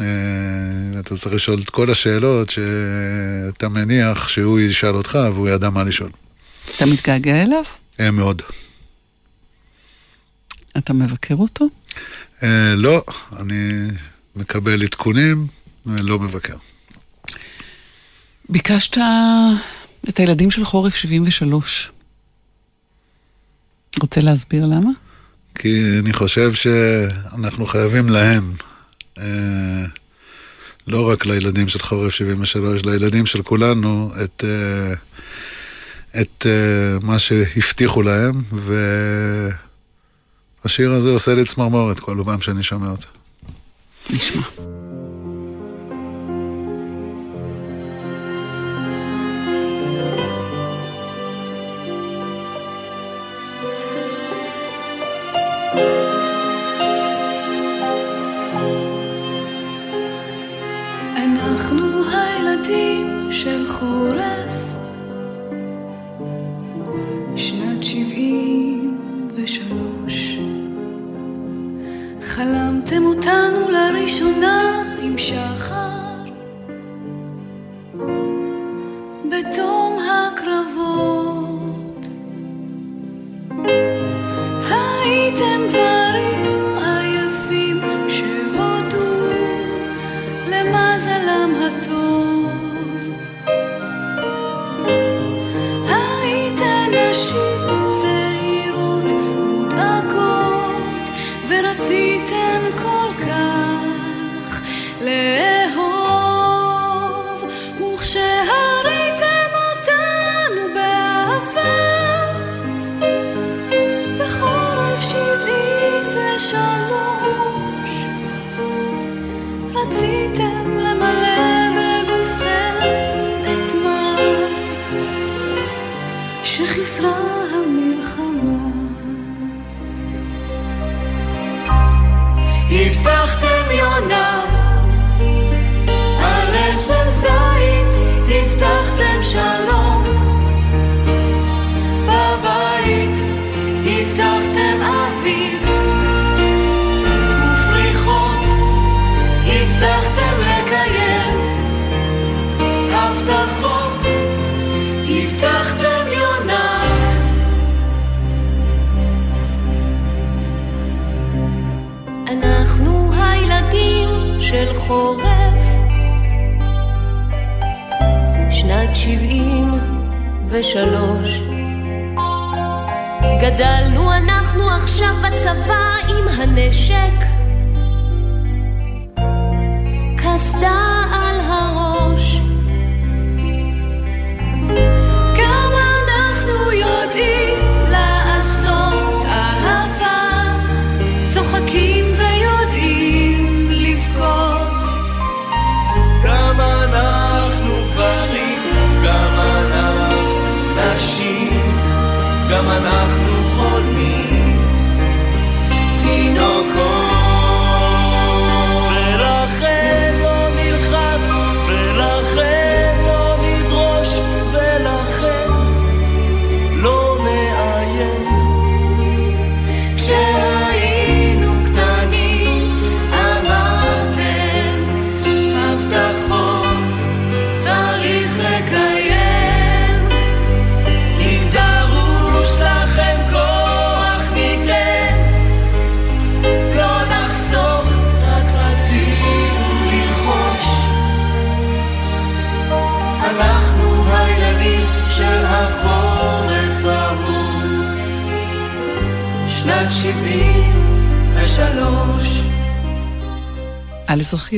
[0.00, 5.84] אה, אתה צריך לשאול את כל השאלות שאתה מניח שהוא ישאל אותך והוא ידע מה
[5.84, 6.10] לשאול.
[6.76, 7.64] אתה מתגעגע אליו?
[8.00, 8.42] אה, מאוד.
[10.78, 11.66] אתה מבקר אותו?
[12.76, 13.04] לא,
[13.36, 13.88] אני
[14.36, 15.46] מקבל עדכונים
[15.86, 16.56] ולא מבקר.
[18.50, 18.96] ביקשת
[20.08, 21.90] את הילדים של חורף 73.
[24.00, 24.90] רוצה להסביר למה?
[25.54, 28.52] כי אני חושב שאנחנו חייבים להם,
[29.18, 29.84] אה,
[30.86, 34.94] לא רק לילדים של חורף 73, לילדים של כולנו, את, אה,
[36.20, 38.40] את אה, מה שהבטיחו להם,
[40.62, 43.08] והשיר הזה עושה לי צמרמורת כל פעם שאני שומע אותו.
[44.10, 44.42] נשמע.
[73.20, 75.76] אותנו לראשונה עם שחר,
[79.30, 79.79] בתום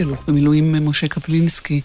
[0.03, 1.81] אלוף במילואים משה קפלינסקי.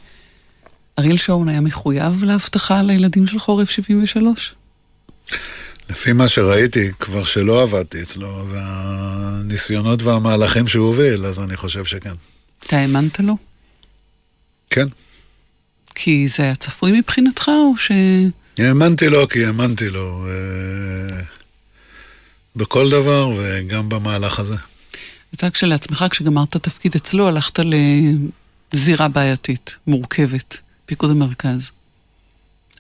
[1.00, 4.56] אריאל שרון היה מחויב להבטחה לילדים של חורף 73?
[5.90, 12.14] לפי מה שראיתי, כבר שלא עבדתי אצלו, והניסיונות והמהלכים שהוא הוביל, אז אני חושב שכן.
[12.66, 13.38] אתה האמנת לו?
[14.70, 14.88] כן.
[15.96, 17.92] כי זה היה צפוי מבחינתך, או ש...
[18.58, 21.22] האמנתי לו כי האמנתי לו אה,
[22.56, 24.56] בכל דבר וגם במהלך הזה.
[25.34, 27.60] אתה כשלעצמך, כשגמרת תפקיד אצלו, הלכת
[28.74, 31.72] לזירה בעייתית, מורכבת, פיקוד המרכז.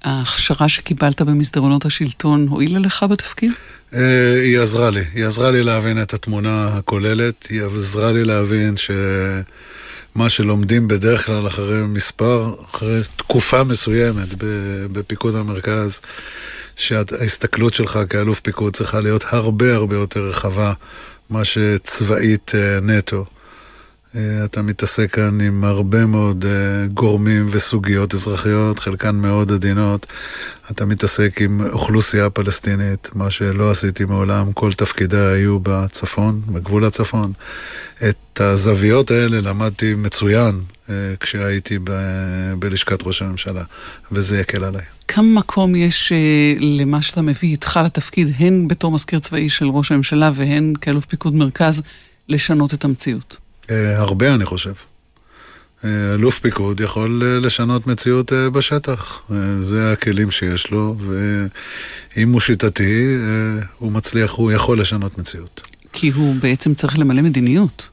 [0.04, 3.52] ההכשרה שקיבלת במסדרונות השלטון הועילה לך בתפקיד?
[3.94, 8.76] אה, היא עזרה לי, היא עזרה לי להבין את התמונה הכוללת, היא עזרה לי להבין
[8.78, 14.28] שמה שלומדים בדרך כלל אחרי מספר, אחרי תקופה מסוימת
[14.92, 16.00] בפיקוד המרכז,
[16.76, 20.74] שההסתכלות שלך כאלוף פיקוד צריכה להיות הרבה הרבה יותר רחבה
[21.30, 23.26] מה שצבאית אה, נטו.
[24.16, 30.08] אה, אתה מתעסק כאן עם הרבה מאוד uh, גורמים וסוגיות אזרחיות, חלקן מאוד עדינות.
[30.72, 37.34] אתה מתעסק עם אוכלוסייה פלסטינית, מה שלא עשיתי מעולם, כל תפקידיי היו בצפון, בגבול הצפון.
[38.10, 40.62] את הזוויות האלה למדתי מצוין
[41.20, 43.64] כשהייתי ב- בלשכת ראש הממשלה,
[44.12, 44.97] וזה יקל עליי.
[45.08, 49.92] כמה מקום יש uh, למה שאתה מביא איתך לתפקיד, הן בתור מזכיר צבאי של ראש
[49.92, 51.82] הממשלה והן כאלוף פיקוד מרכז,
[52.30, 53.38] לשנות את המציאות?
[53.64, 54.74] Uh, הרבה, אני חושב.
[55.82, 59.32] Uh, אלוף פיקוד יכול לשנות מציאות בשטח.
[59.60, 60.96] זה הכלים שיש לו,
[62.16, 63.16] ואם הוא שיטתי,
[63.78, 65.62] הוא מצליח, הוא יכול לשנות מציאות.
[65.94, 67.90] כי הוא בעצם צריך למלא מדיניות.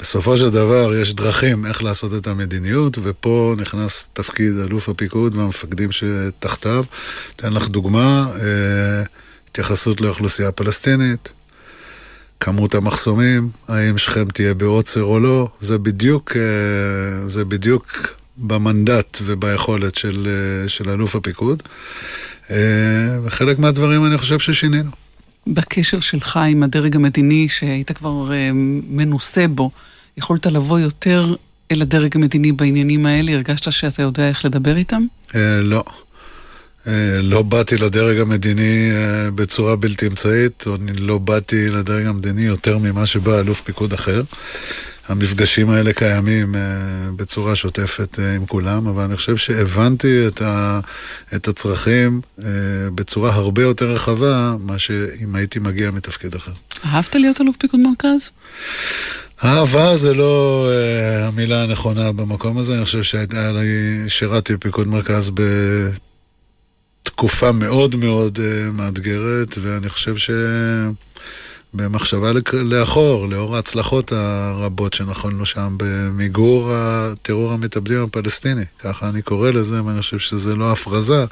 [0.00, 5.88] בסופו של דבר יש דרכים איך לעשות את המדיניות, ופה נכנס תפקיד אלוף הפיקוד והמפקדים
[5.92, 6.84] שתחתיו.
[7.36, 8.40] אתן לך דוגמה, uh,
[9.50, 11.32] התייחסות לאוכלוסייה פלסטינית.
[12.40, 16.36] כמות המחסומים, האם שכם תהיה בעוצר או לא, זה בדיוק,
[17.26, 20.28] זה בדיוק במנדט וביכולת של,
[20.66, 21.62] של אלוף הפיקוד.
[23.24, 25.05] וחלק מהדברים אני חושב ששינינו.
[25.46, 28.30] בקשר שלך עם הדרג המדיני, שהיית כבר
[28.88, 29.70] מנוסה בו,
[30.16, 31.34] יכולת לבוא יותר
[31.72, 33.32] אל הדרג המדיני בעניינים האלה?
[33.32, 35.02] הרגשת שאתה יודע איך לדבר איתם?
[35.62, 35.84] לא.
[37.22, 38.90] לא באתי לדרג המדיני
[39.34, 44.22] בצורה בלתי אמצעית, אני לא באתי לדרג המדיני יותר ממה שבא אלוף פיקוד אחר.
[45.08, 46.54] המפגשים האלה קיימים
[47.16, 50.80] בצורה שוטפת עם כולם, אבל אני חושב שהבנתי את, ה,
[51.34, 52.20] את הצרכים
[52.94, 56.52] בצורה הרבה יותר רחבה, מה שאם הייתי מגיע מתפקיד אחר.
[56.84, 58.30] אהבת להיות אלוף פיקוד מרכז?
[59.44, 63.02] אהבה זה לא uh, המילה הנכונה במקום הזה, אני חושב
[64.08, 65.42] ששירתי בפיקוד מרכז ב...
[67.02, 70.16] תקופה מאוד מאוד uh, מאתגרת, ואני חושב
[71.76, 79.84] שבמחשבה לאחור, לאור ההצלחות הרבות שנכונו שם במיגור הטרור המתאבדים הפלסטיני, ככה אני קורא לזה,
[79.84, 81.24] ואני חושב שזה לא הפרזה,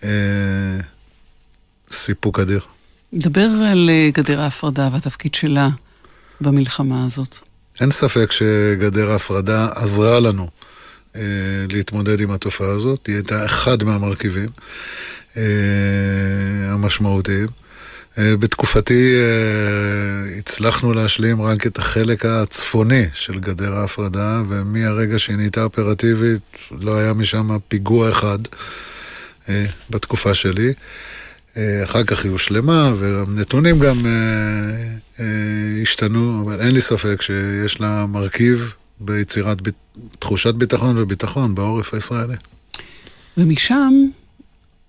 [0.00, 0.04] uh,
[1.90, 2.60] סיפוק אדיר.
[3.14, 5.68] דבר על גדר ההפרדה והתפקיד שלה
[6.40, 7.38] במלחמה הזאת.
[7.80, 10.48] אין ספק שגדר ההפרדה עזרה לנו.
[11.68, 14.48] להתמודד עם התופעה הזאת, היא הייתה אחד מהמרכיבים
[16.70, 17.46] המשמעותיים.
[18.18, 19.14] בתקופתי
[20.38, 26.42] הצלחנו להשלים רק את החלק הצפוני של גדר ההפרדה, ומהרגע שהיא נהייתה אופרטיבית
[26.80, 28.38] לא היה משם פיגוע אחד.
[29.48, 30.72] אה, בתקופה שלי.
[31.56, 34.06] אה, אחר כך היא הושלמה, והנתונים גם
[35.82, 39.58] השתנו, אבל אין לי ספק שיש לה מרכיב ביצירת.
[40.18, 42.34] תחושת ביטחון וביטחון בעורף הישראלי.
[43.36, 43.92] ומשם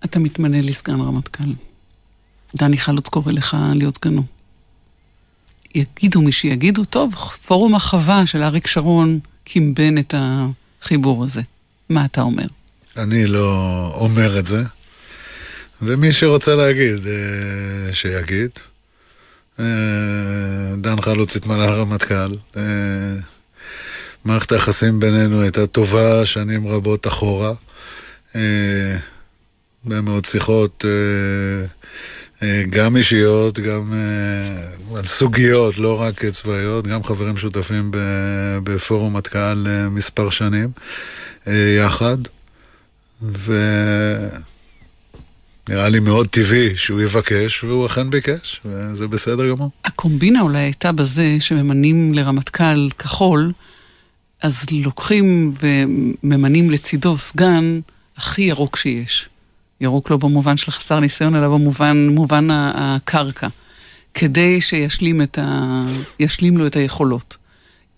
[0.06, 1.44] אתה מתמנה לסגן רמטכ"ל.
[2.58, 4.24] דני חלוץ קורא לך להיות סגנו.
[5.76, 11.42] יגידו מי שיגידו, טוב, פורום החווה של אריק שרון קימבן את החיבור הזה.
[11.90, 12.46] מה אתה אומר?
[12.98, 14.64] אני לא אומר את זה,
[15.82, 18.50] ומי שרוצה להגיד, אה, שיגיד.
[19.60, 19.66] אה,
[20.78, 22.36] דן חלוץ התמנה לרמטכ"ל.
[22.58, 22.64] אה,
[24.26, 27.54] מערכת היחסים בינינו הייתה טובה שנים רבות אחורה.
[29.84, 30.86] הרבה מאוד שיחות
[32.70, 37.92] גם אישיות, גם אה, על סוגיות, לא רק צבאיות, גם חברים שותפים
[38.64, 40.70] בפורום מטכ"ל אה, מספר שנים
[41.78, 42.18] יחד,
[43.22, 43.60] ונראה
[45.90, 49.70] לי מאוד טבעי שהוא יבקש, והוא אכן ביקש, וזה בסדר גמור.
[49.86, 53.52] הקומבינה אולי הייתה בזה שממנים לרמטכ"ל כחול,
[54.42, 57.80] אז לוקחים וממנים לצידו סגן
[58.18, 59.30] הכי ירוק שיש.
[59.82, 63.48] ירוק לא במובן של חסר ניסיון, אלא במובן מובן הקרקע,
[64.14, 65.84] כדי שישלים את ה...
[66.20, 67.38] ישלים לו את היכולות.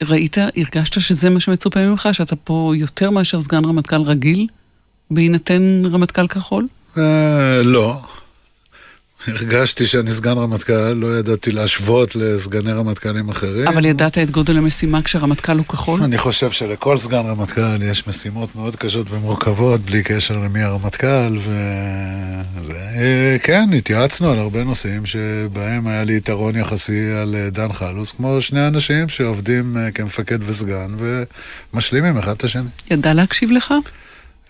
[0.03, 4.47] ראית, הרגשת שזה מה שמצופה ממך, שאתה פה יותר מאשר סגן רמטכ"ל רגיל,
[5.11, 6.67] בהינתן רמטכ"ל כחול?
[6.97, 8.01] אה, לא.
[9.27, 13.67] הרגשתי שאני סגן רמטכ"ל, לא ידעתי להשוות לסגני רמטכ"לים אחרים.
[13.67, 16.03] אבל ידעת את גודל המשימה כשרמטכ"ל הוא כחול?
[16.03, 22.77] אני חושב שלכל סגן רמטכ"ל יש משימות מאוד קשות ומורכבות, בלי קשר למי הרמטכ"ל, וזה...
[23.43, 28.41] כן, התייעצנו על הרבה נושאים שבהם היה לי יתרון יחסי על אה, דן חלוס, כמו
[28.41, 30.95] שני אנשים שעובדים אה, כמפקד וסגן
[31.73, 32.69] ומשלימים אחד את השני.
[32.91, 33.73] ידע להקשיב לך?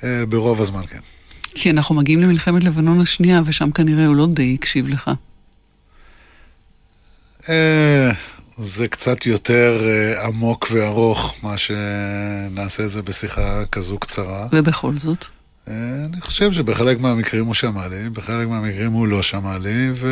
[0.03, 1.16] אה, ברוב הזמן, כן.
[1.59, 5.11] כי אנחנו מגיעים למלחמת לבנון השנייה, ושם כנראה הוא לא די הקשיב לך.
[7.49, 8.11] אה,
[8.57, 14.47] זה קצת יותר אה, עמוק וארוך, מה שנעשה את זה בשיחה כזו קצרה.
[14.51, 15.25] ובכל זאת?
[15.67, 15.73] אה,
[16.05, 20.07] אני חושב שבחלק מהמקרים הוא שמע לי, בחלק מהמקרים הוא לא שמע לי, ו...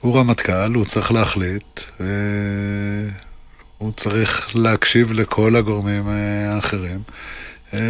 [0.00, 1.80] הוא רמטכ"ל, הוא צריך להחליט,
[3.78, 7.00] הוא צריך להקשיב לכל הגורמים האחרים.
[7.74, 7.80] אה,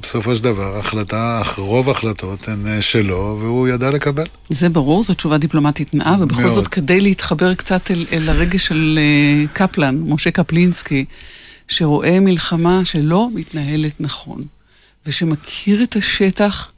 [0.00, 4.26] בסופו של דבר, החלטה, רוב ההחלטות הן אה, שלו, והוא ידע לקבל.
[4.48, 6.52] זה ברור, זו תשובה דיפלומטית נאה, ובכל מאוד.
[6.52, 11.04] זאת, כדי להתחבר קצת אל, אל הרגש של uh, קפלן, משה קפלינסקי,
[11.68, 14.40] שרואה מלחמה שלא מתנהלת נכון,
[15.06, 16.70] ושמכיר את השטח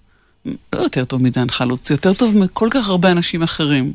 [0.46, 3.92] לא יותר טוב מדן חלוץ, יותר טוב מכל כך הרבה אנשים אחרים.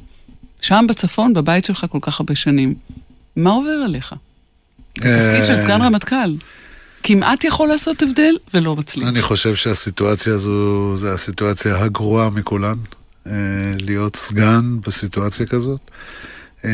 [0.62, 2.76] שם בצפון, בבית שלך כל כך הרבה שנים.
[3.36, 4.16] מה עובר עליך?
[4.94, 6.36] תפקיד של סגן רמטכ"ל.
[7.04, 9.08] כמעט יכול לעשות הבדל ולא מצליח.
[9.08, 12.78] אני חושב שהסיטואציה הזו, זו הסיטואציה הגרועה מכולן,
[13.28, 13.32] אה,
[13.80, 15.82] להיות סגן בסיטואציה כזאת.
[16.66, 16.72] אה,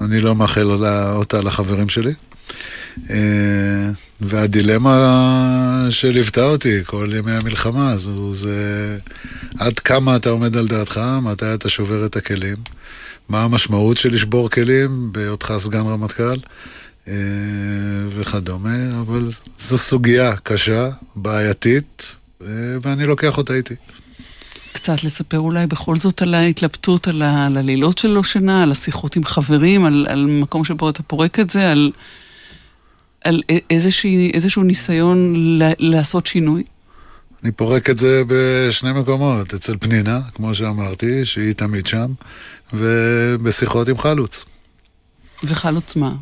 [0.00, 2.12] אני לא מאחל אותה לחברים שלי.
[3.10, 8.98] אה, והדילמה שליוותה אותי כל ימי המלחמה הזו, זה
[9.58, 12.56] עד כמה אתה עומד על דעתך, מתי אתה שובר את הכלים,
[13.28, 16.36] מה המשמעות של לשבור כלים בהיותך סגן רמטכ"ל.
[17.08, 17.14] אה,
[18.10, 19.28] וכדומה, אבל
[19.58, 22.46] זו סוגיה קשה, בעייתית, אה,
[22.82, 23.74] ואני לוקח אותה איתי.
[24.72, 29.24] קצת לספר אולי בכל זאת על ההתלבטות, על, הלילות של לא שינה, על השיחות עם
[29.24, 31.92] חברים, על, על מקום שבו אתה פורק את זה, על,
[33.24, 36.62] על איזושהי, איזשהו ניסיון ל, לעשות שינוי?
[37.42, 42.12] אני פורק את זה בשני מקומות, אצל פנינה, כמו שאמרתי, שהיא תמיד שם,
[42.72, 44.44] ובשיחות עם חלוץ.
[45.44, 46.14] וחלוץ מה?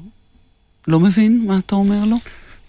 [0.88, 2.16] לא מבין מה אתה אומר לו?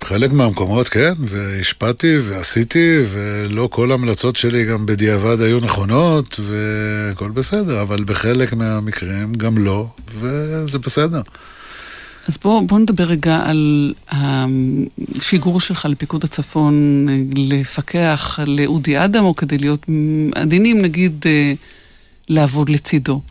[0.01, 7.81] בחלק מהמקומות כן, והשפעתי ועשיתי, ולא כל ההמלצות שלי גם בדיעבד היו נכונות, והכל בסדר,
[7.81, 9.87] אבל בחלק מהמקרים גם לא,
[10.19, 11.21] וזה בסדר.
[12.27, 17.05] אז בוא, בוא נדבר רגע על השיגור שלך לפיקוד הצפון,
[17.35, 19.85] לפקח לאודי אדם, או כדי להיות
[20.35, 21.53] עדינים, נגיד, אה,
[22.29, 23.21] לעבוד לצידו.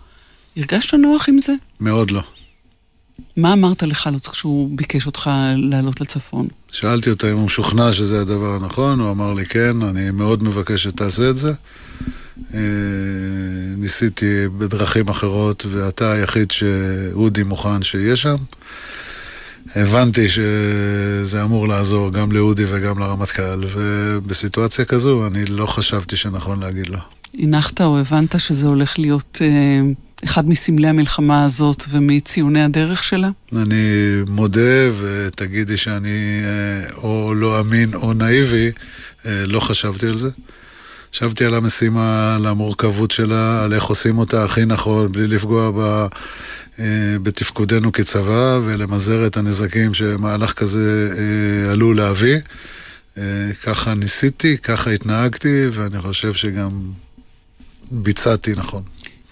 [0.56, 1.52] הרגשת נוח עם זה?
[1.80, 2.22] מאוד לא.
[3.36, 6.48] מה אמרת לחלוץ כשהוא ביקש אותך לעלות לצפון?
[6.70, 10.82] שאלתי אותו אם הוא משוכנע שזה הדבר הנכון, הוא אמר לי כן, אני מאוד מבקש
[10.82, 11.52] שתעשה את זה.
[12.54, 12.60] אה,
[13.76, 18.36] ניסיתי בדרכים אחרות, ואתה היחיד שאודי מוכן שיהיה שם.
[19.74, 26.86] הבנתי שזה אמור לעזור גם לאודי וגם לרמטכ"ל, ובסיטואציה כזו אני לא חשבתי שנכון להגיד
[26.88, 26.98] לו.
[27.38, 29.38] הנחת או הבנת שזה הולך להיות...
[29.40, 29.80] אה...
[30.24, 33.28] אחד מסמלי המלחמה הזאת ומציוני הדרך שלה?
[33.56, 38.70] אני מודה, ותגידי שאני אה, או לא אמין או נאיבי,
[39.24, 40.28] לא חשבתי על זה.
[41.12, 46.06] חשבתי על המשימה, על המורכבות שלה, על איך עושים אותה הכי נכון, בלי לפגוע ב,
[47.22, 51.14] בתפקודנו כצבא ולמזער את הנזקים שמהלך כזה
[51.70, 52.36] עלול להביא.
[53.62, 56.70] ככה ניסיתי, ככה התנהגתי, ואני חושב שגם
[57.90, 58.82] ביצעתי נכון.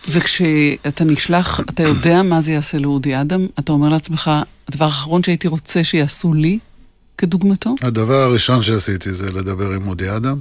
[0.08, 3.46] וכשאתה נשלח, אתה יודע מה זה יעשה לאודי אדם?
[3.58, 4.30] אתה אומר לעצמך,
[4.68, 6.58] הדבר האחרון שהייתי רוצה שיעשו לי,
[7.18, 7.74] כדוגמתו?
[7.82, 10.38] הדבר הראשון שעשיתי זה לדבר עם אודי אדם,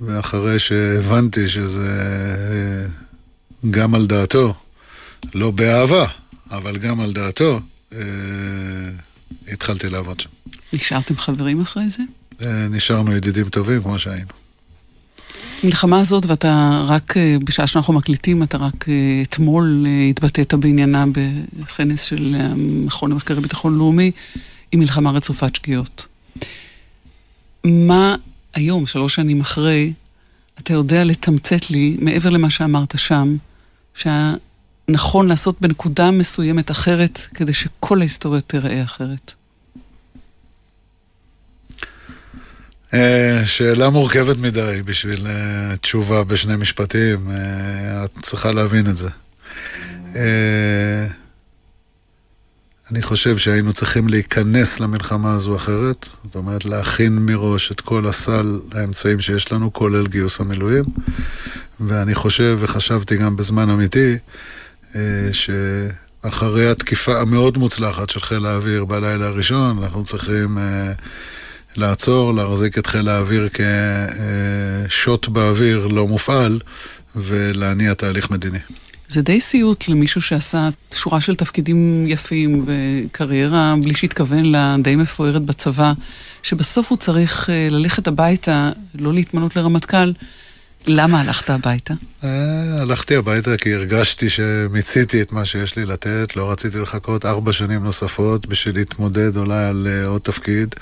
[0.00, 1.88] ואחרי שהבנתי שזה
[2.50, 2.86] אה,
[3.70, 4.54] גם על דעתו,
[5.34, 6.06] לא באהבה,
[6.50, 7.60] אבל גם על דעתו,
[7.92, 7.98] אה,
[9.48, 10.28] התחלתי לעבוד שם.
[10.72, 12.02] נשארתם חברים אחרי זה?
[12.44, 14.43] אה, נשארנו ידידים טובים כמו שהיינו.
[15.62, 21.04] המלחמה הזאת, ואתה רק, אה, בשעה שאנחנו מקליטים, אתה רק אה, אתמול אה, התבטאת בעניינה
[21.58, 24.10] בכנס של המכון למחקרי ביטחון לאומי,
[24.72, 26.06] היא מלחמה רצופת שגיאות.
[27.64, 28.16] מה
[28.54, 29.92] היום, שלוש שנים אחרי,
[30.58, 33.36] אתה יודע לתמצת לי, מעבר למה שאמרת שם,
[33.94, 34.34] שהיה
[34.88, 39.34] נכון לעשות בנקודה מסוימת אחרת, כדי שכל ההיסטוריה תיראה אחרת?
[43.44, 49.08] שאלה מורכבת מדי בשביל אה, תשובה בשני משפטים, אה, את צריכה להבין את זה.
[52.90, 58.60] אני חושב שהיינו צריכים להיכנס למלחמה הזו אחרת, זאת אומרת להכין מראש את כל הסל
[58.72, 60.84] האמצעים שיש לנו, כולל גיוס המילואים,
[61.80, 64.16] ואני חושב וחשבתי גם בזמן אמיתי,
[65.32, 70.58] שאחרי התקיפה המאוד מוצלחת של חיל האוויר בלילה הראשון, אנחנו צריכים...
[71.76, 73.48] לעצור, להחזיק את חיל האוויר
[74.88, 76.60] כשוט באוויר לא מופעל
[77.16, 78.58] ולהניע תהליך מדיני.
[79.08, 85.42] זה די סיוט למישהו שעשה שורה של תפקידים יפים וקריירה בלי שהתכוון לה די מפוארת
[85.42, 85.92] בצבא,
[86.42, 90.12] שבסוף הוא צריך אה, ללכת הביתה, לא להתמנות לרמטכ"ל.
[90.86, 91.94] למה הלכת הביתה?
[92.24, 97.52] אה, הלכתי הביתה כי הרגשתי שמיציתי את מה שיש לי לתת, לא רציתי לחכות ארבע
[97.52, 100.74] שנים נוספות בשביל להתמודד אולי על אה, עוד תפקיד.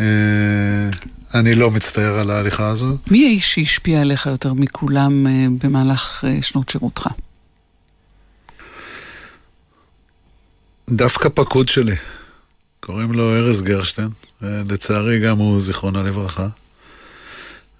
[0.00, 0.90] אה,
[1.34, 2.96] אני לא מצטער על ההליכה הזו.
[3.10, 7.06] מי האיש שהשפיע עליך יותר מכולם אה, במהלך אה, שנות שירותך?
[10.90, 11.96] דווקא פקוד שלי.
[12.80, 14.08] קוראים לו ארז גרשטיין.
[14.42, 16.48] לצערי גם הוא זיכרונו לברכה.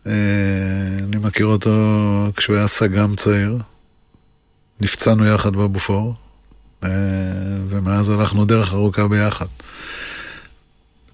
[0.07, 1.71] אני מכיר אותו
[2.37, 3.59] כשהוא היה סג"ם צעיר.
[4.81, 6.15] נפצענו יחד בבופור,
[7.69, 9.47] ומאז הלכנו דרך ארוכה ביחד.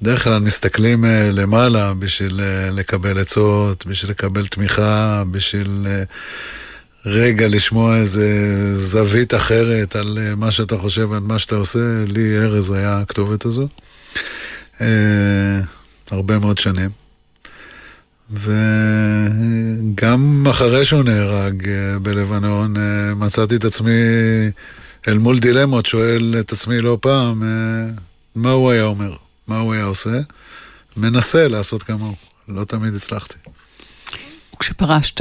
[0.02, 7.48] בדרך כלל מסתכלים uh, למעלה בשביל uh, לקבל עצות, בשביל לקבל תמיכה, בשביל uh, רגע
[7.48, 8.26] לשמוע איזה
[8.76, 11.78] זווית אחרת על מה שאתה חושב ועל מה שאתה עושה.
[12.06, 13.68] לי ארז היה הכתובת הזו.
[16.10, 16.90] הרבה מאוד שנים.
[18.32, 19.34] וגם
[20.50, 21.68] אחרי שהוא נהרג
[22.02, 22.74] בלבנון,
[23.16, 23.90] מצאתי את עצמי
[25.08, 27.42] אל מול דילמות, שואל את עצמי לא פעם,
[28.34, 29.25] מה הוא היה אומר?
[29.48, 30.20] מה הוא היה עושה?
[30.96, 32.14] מנסה לעשות כמוהו.
[32.48, 33.34] לא תמיד הצלחתי.
[34.54, 35.20] וכשפרשת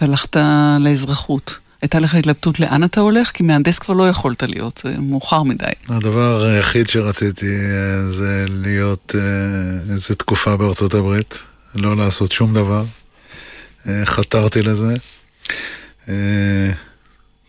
[0.00, 0.36] והלכת
[0.80, 3.30] לאזרחות, הייתה לך התלבטות לאן אתה הולך?
[3.30, 5.66] כי מהנדס כבר לא יכולת להיות, זה מאוחר מדי.
[5.88, 11.38] הדבר היחיד שרציתי אה, זה להיות אה, איזו תקופה בארצות הברית,
[11.74, 12.84] לא לעשות שום דבר.
[13.88, 14.94] אה, חתרתי לזה.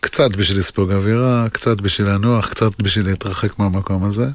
[0.00, 4.26] קצת בשביל לספוג אווירה, קצת בשביל לנוח, קצת בשביל להתרחק מהמקום הזה.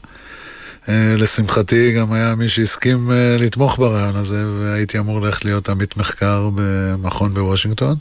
[0.90, 5.98] אה, לשמחתי גם היה מי שהסכים אה, לתמוך ברעיון הזה, והייתי אמור ללכת להיות עמית
[5.98, 7.96] מחקר במכון בוושינגטון.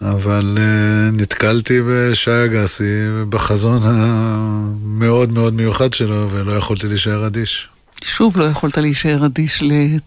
[0.00, 2.84] אבל uh, נתקלתי בשי אגסי
[3.28, 7.68] בחזון המאוד מאוד מיוחד שלו, ולא יכולתי להישאר אדיש.
[8.04, 9.62] שוב לא יכולת להישאר אדיש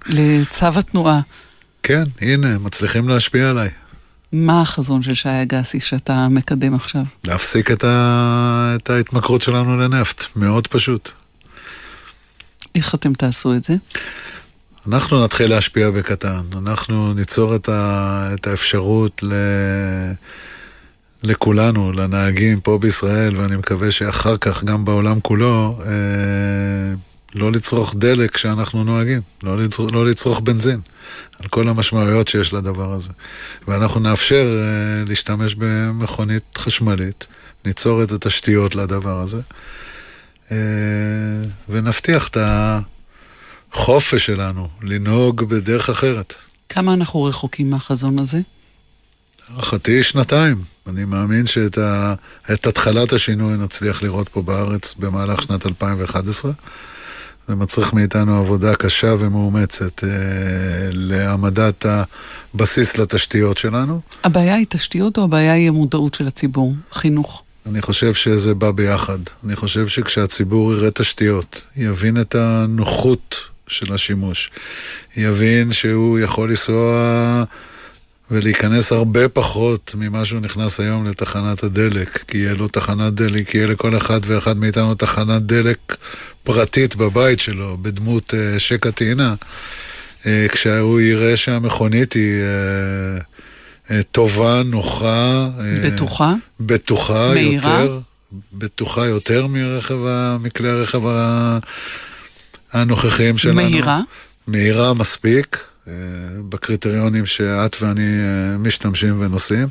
[0.05, 1.19] לצו התנועה.
[1.83, 3.69] כן, הנה, מצליחים להשפיע עליי.
[4.31, 7.01] מה החזון של שי אגסי שאתה מקדם עכשיו?
[7.23, 8.75] להפסיק את, ה...
[8.75, 11.11] את ההתמכרות שלנו לנפט, מאוד פשוט.
[12.75, 13.75] איך אתם תעשו את זה?
[14.87, 16.41] אנחנו נתחיל להשפיע בקטן.
[16.53, 19.33] אנחנו ניצור את, ה, את האפשרות ל,
[21.23, 25.89] לכולנו, לנהגים פה בישראל, ואני מקווה שאחר כך גם בעולם כולו, אה,
[27.35, 30.79] לא לצרוך דלק כשאנחנו נוהגים, לא, לצרוך, לא לצרוך בנזין,
[31.39, 33.09] על כל המשמעויות שיש לדבר הזה.
[33.67, 37.27] ואנחנו נאפשר אה, להשתמש במכונית חשמלית,
[37.65, 39.41] ניצור את התשתיות לדבר הזה.
[40.51, 40.57] אה,
[41.69, 42.37] ונבטיח את
[43.71, 46.33] החופש שלנו לנהוג בדרך אחרת.
[46.69, 48.41] כמה אנחנו רחוקים מהחזון הזה?
[49.49, 50.61] הערכתי שנתיים.
[50.87, 52.13] אני מאמין שאת ה...
[52.49, 56.51] התחלת השינוי נצליח לראות פה בארץ במהלך שנת 2011.
[57.47, 60.09] זה מצריך מאיתנו עבודה קשה ומאומצת אה,
[60.91, 61.85] להעמדת
[62.53, 64.01] הבסיס לתשתיות שלנו.
[64.23, 67.43] הבעיה היא תשתיות או הבעיה היא המודעות של הציבור, חינוך?
[67.69, 69.19] אני חושב שזה בא ביחד.
[69.45, 73.35] אני חושב שכשהציבור יראה תשתיות, יבין את הנוחות
[73.67, 74.51] של השימוש,
[75.17, 77.43] יבין שהוא יכול לנסוע
[78.31, 83.57] ולהיכנס הרבה פחות ממה שהוא נכנס היום לתחנת הדלק, כי יהיה לו תחנת דלק, כי
[83.57, 85.95] יהיה לכל אחד ואחד מאיתנו תחנת דלק
[86.43, 89.35] פרטית בבית שלו, בדמות uh, שקע טעינה.
[90.23, 93.23] Uh, כשהוא יראה שהמכונית היא uh,
[94.11, 97.79] טובה, נוחה, uh, בטוחה, בטוחה מהירה.
[97.81, 97.99] יותר,
[98.53, 99.97] בטוחה יותר מרכב,
[100.39, 101.01] מכלי הרכב
[102.73, 103.55] הנוכחיים שלנו.
[103.55, 104.01] מהירה?
[104.47, 105.57] מהירה מספיק.
[106.49, 108.17] בקריטריונים שאת ואני
[108.59, 109.67] משתמשים ונוסעים.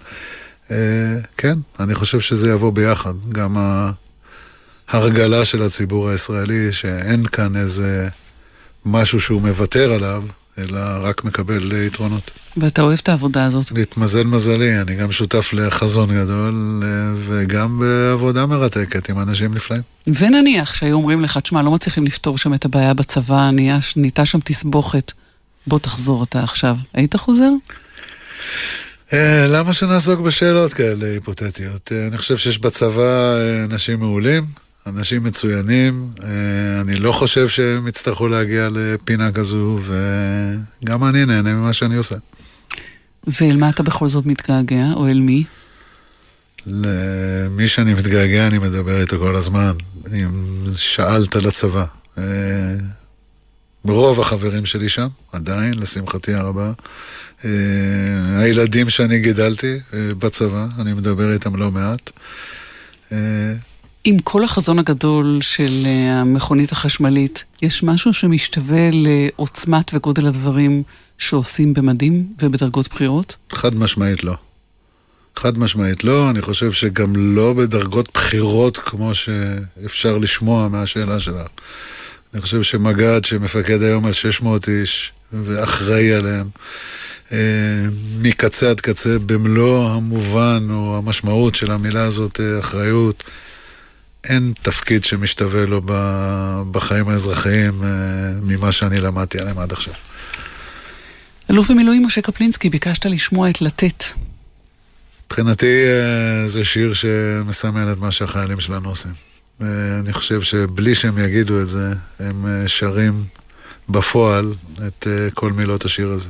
[1.37, 3.15] כן, אני חושב שזה יבוא ביחד.
[3.29, 3.57] גם
[4.89, 8.09] ההרגלה של הציבור הישראלי, שאין כאן איזה
[8.85, 10.23] משהו שהוא מוותר עליו,
[10.59, 12.31] אלא רק מקבל יתרונות.
[12.57, 13.73] ואתה אוהב את העבודה הזאת.
[13.73, 16.83] להתמזל מזלי, אני גם שותף לחזון גדול,
[17.17, 19.83] וגם בעבודה מרתקת עם אנשים נפלאים.
[20.07, 23.51] ונניח שהיו אומרים לך, תשמע, לא מצליחים לפתור שם את הבעיה בצבא,
[23.97, 25.13] נהייתה שם תסבוכת.
[25.67, 26.77] בוא תחזור אתה עכשיו.
[26.95, 27.51] היית חוזר?
[29.13, 31.93] אה, למה שנעסוק בשאלות כאלה היפותטיות?
[31.93, 34.45] אה, אני חושב שיש בצבא אה, אנשים מעולים,
[34.89, 36.11] אנשים מצוינים,
[36.81, 39.79] אני לא חושב שהם יצטרכו להגיע לפינה כזו,
[40.83, 42.17] וגם אני נהנה ממה שאני עושה.
[43.27, 45.45] ואל מה אתה בכל זאת מתגעגע, או אל מי?
[46.67, 49.73] למי שאני מתגעגע אני מדבר איתו כל הזמן.
[50.13, 50.29] אם
[50.77, 51.85] שאלת לצבא.
[53.85, 56.73] רוב החברים שלי שם, עדיין, לשמחתי הרבה.
[57.43, 57.45] Uh,
[58.37, 62.11] הילדים שאני גידלתי בצבא, אני מדבר איתם לא מעט.
[64.05, 70.83] עם כל החזון הגדול של uh, המכונית החשמלית, יש משהו שמשתווה לעוצמת וגודל הדברים
[71.19, 73.37] שעושים במדים ובדרגות בחירות?
[73.53, 74.35] חד משמעית לא.
[75.37, 81.47] חד משמעית לא, אני חושב שגם לא בדרגות בחירות כמו שאפשר לשמוע מהשאלה שלך.
[82.35, 86.49] אני חושב שמג"ד שמפקד היום על 600 איש ואחראי עליהם,
[87.33, 87.39] אה,
[88.19, 93.25] מקצה עד קצה במלוא המובן או המשמעות של המילה הזאת, אה, אחריות,
[94.25, 95.81] אין תפקיד שמשתווה לו
[96.71, 97.89] בחיים האזרחיים אה,
[98.43, 99.95] ממה שאני למדתי עליהם עד עכשיו.
[101.51, 104.05] אלוף במילואים משה קפלינסקי, ביקשת לשמוע את לתת.
[105.27, 105.85] מבחינתי
[106.47, 109.13] זה שיר שמסמל את מה שהחיילים שלנו עושים.
[109.61, 113.25] אני חושב שבלי שהם יגידו את זה, הם אה, שרים
[113.89, 114.55] בפועל
[114.87, 116.29] את אה, כל מילות השיר הזה.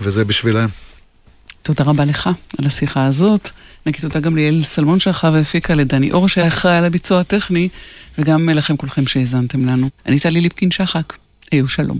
[0.00, 0.68] וזה בשבילם.
[1.62, 3.50] תודה רבה לך על השיחה הזאת.
[3.86, 7.68] נגיד תודה גם ליאל סלמון שערכה והפיקה, לדני אור שהיה אחראי על הביצוע הטכני,
[8.18, 9.88] וגם לכם כולכם שהאזנתם לנו.
[10.06, 11.12] אני טלי ליפקין שחק.
[11.52, 11.98] היו שלום.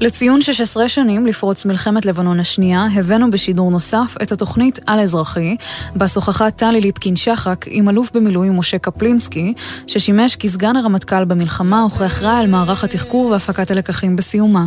[0.00, 5.56] לציון 16 שנים לפרוץ מלחמת לבנון השנייה, הבאנו בשידור נוסף את התוכנית על אזרחי,
[5.94, 9.54] בה שוחחה טלי ליפקין שחק עם אלוף במילואים משה קפלינסקי,
[9.86, 14.66] ששימש כסגן הרמטכ"ל במלחמה וכאחראי על מערך התחקור והפקת הלקחים בסיומה.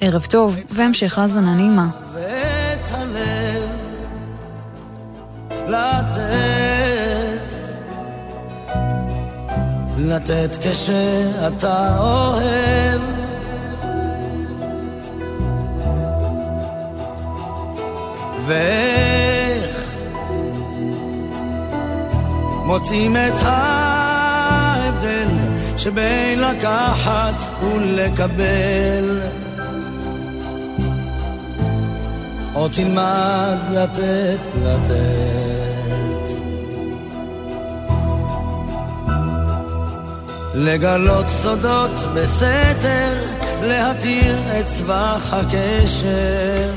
[0.00, 1.88] ערב טוב, והמשך האזנה נעימה.
[5.68, 6.72] לתת.
[10.62, 13.00] כשאתה אוהב.
[18.46, 19.76] ואיך
[22.64, 25.28] מוצאים את ההבדל
[25.76, 29.20] שבין לקחת ולקבל
[32.54, 36.32] עוד תלמד לתת, לתת.
[40.54, 43.24] לגלות סודות בסתר,
[43.62, 46.70] להתיר את סבך הקשר.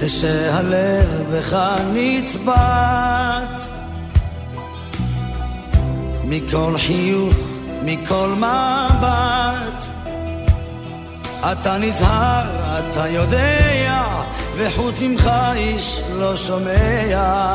[0.00, 1.56] כשהלב בך
[1.94, 3.68] נצבט
[6.24, 7.34] מכל חיוך,
[7.82, 9.99] מכל מבט
[11.42, 14.04] אתה נזהר, אתה יודע,
[14.56, 17.54] וחוץ ממך איש לא שומע.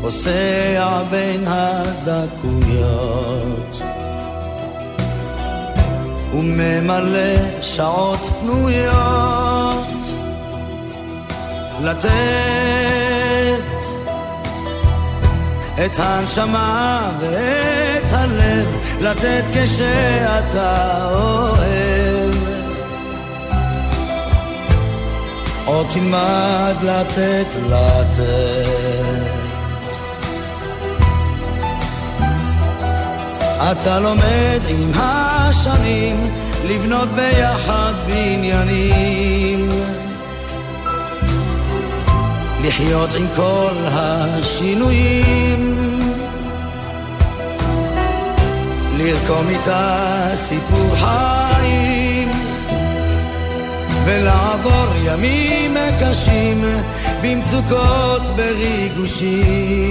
[0.00, 2.94] פוסע בין הדקויות
[6.34, 9.86] וממלא שעות פנויות
[11.82, 12.10] לתת
[15.84, 18.66] את הנשמה ואת הלב
[19.00, 22.34] לתת כשאתה אוהב.
[25.64, 29.44] עוד תלמד לתת לתת.
[33.72, 36.30] אתה לומד עם השנים
[36.68, 39.68] לבנות ביחד בניינים.
[42.64, 45.93] לחיות עם כל השינויים
[49.04, 52.30] לרקום איתה סיפור חיים
[54.04, 56.64] ולעבור ימים קשים
[57.22, 59.84] במצוקות בריגושים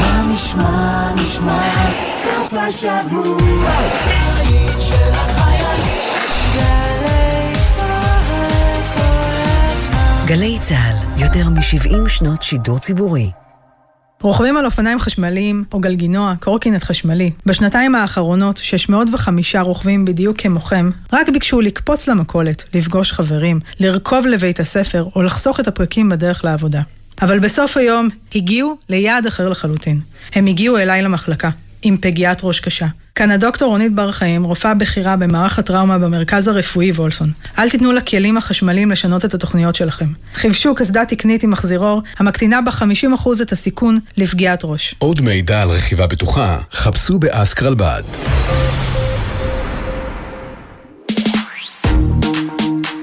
[0.00, 1.90] מה נשמע, נשמע,
[2.24, 3.70] סוף השבוע,
[4.78, 5.92] של החיילים.
[10.26, 13.30] גלי צה"ל, יותר מ-70 שנות שידור ציבורי.
[14.22, 17.30] רוכבים על אופניים חשמליים או גלגינוע, קורקינט חשמלי.
[17.46, 25.06] בשנתיים האחרונות, 605 רוכבים בדיוק כמוכם, רק ביקשו לקפוץ למכולת, לפגוש חברים, לרכוב לבית הספר
[25.16, 26.82] או לחסוך את הפרקים בדרך לעבודה.
[27.22, 30.00] אבל בסוף היום הגיעו ליעד אחר לחלוטין.
[30.34, 31.50] הם הגיעו אליי למחלקה,
[31.82, 32.86] עם פגיעת ראש קשה.
[33.14, 37.32] כאן הדוקטור רונית בר חיים, רופאה בכירה במערך הטראומה במרכז הרפואי וולסון.
[37.58, 40.06] אל תיתנו לכלים החשמליים לשנות את התוכניות שלכם.
[40.34, 44.94] חיפשו קסדה תקנית עם מחזירור, המקטינה ב-50% את הסיכון לפגיעת ראש.
[44.98, 48.02] עוד מידע על רכיבה בטוחה, חפשו באסקרלבד.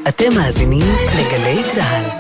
[0.08, 0.86] אתם מאזינים
[1.18, 2.19] לגלי צה"ל.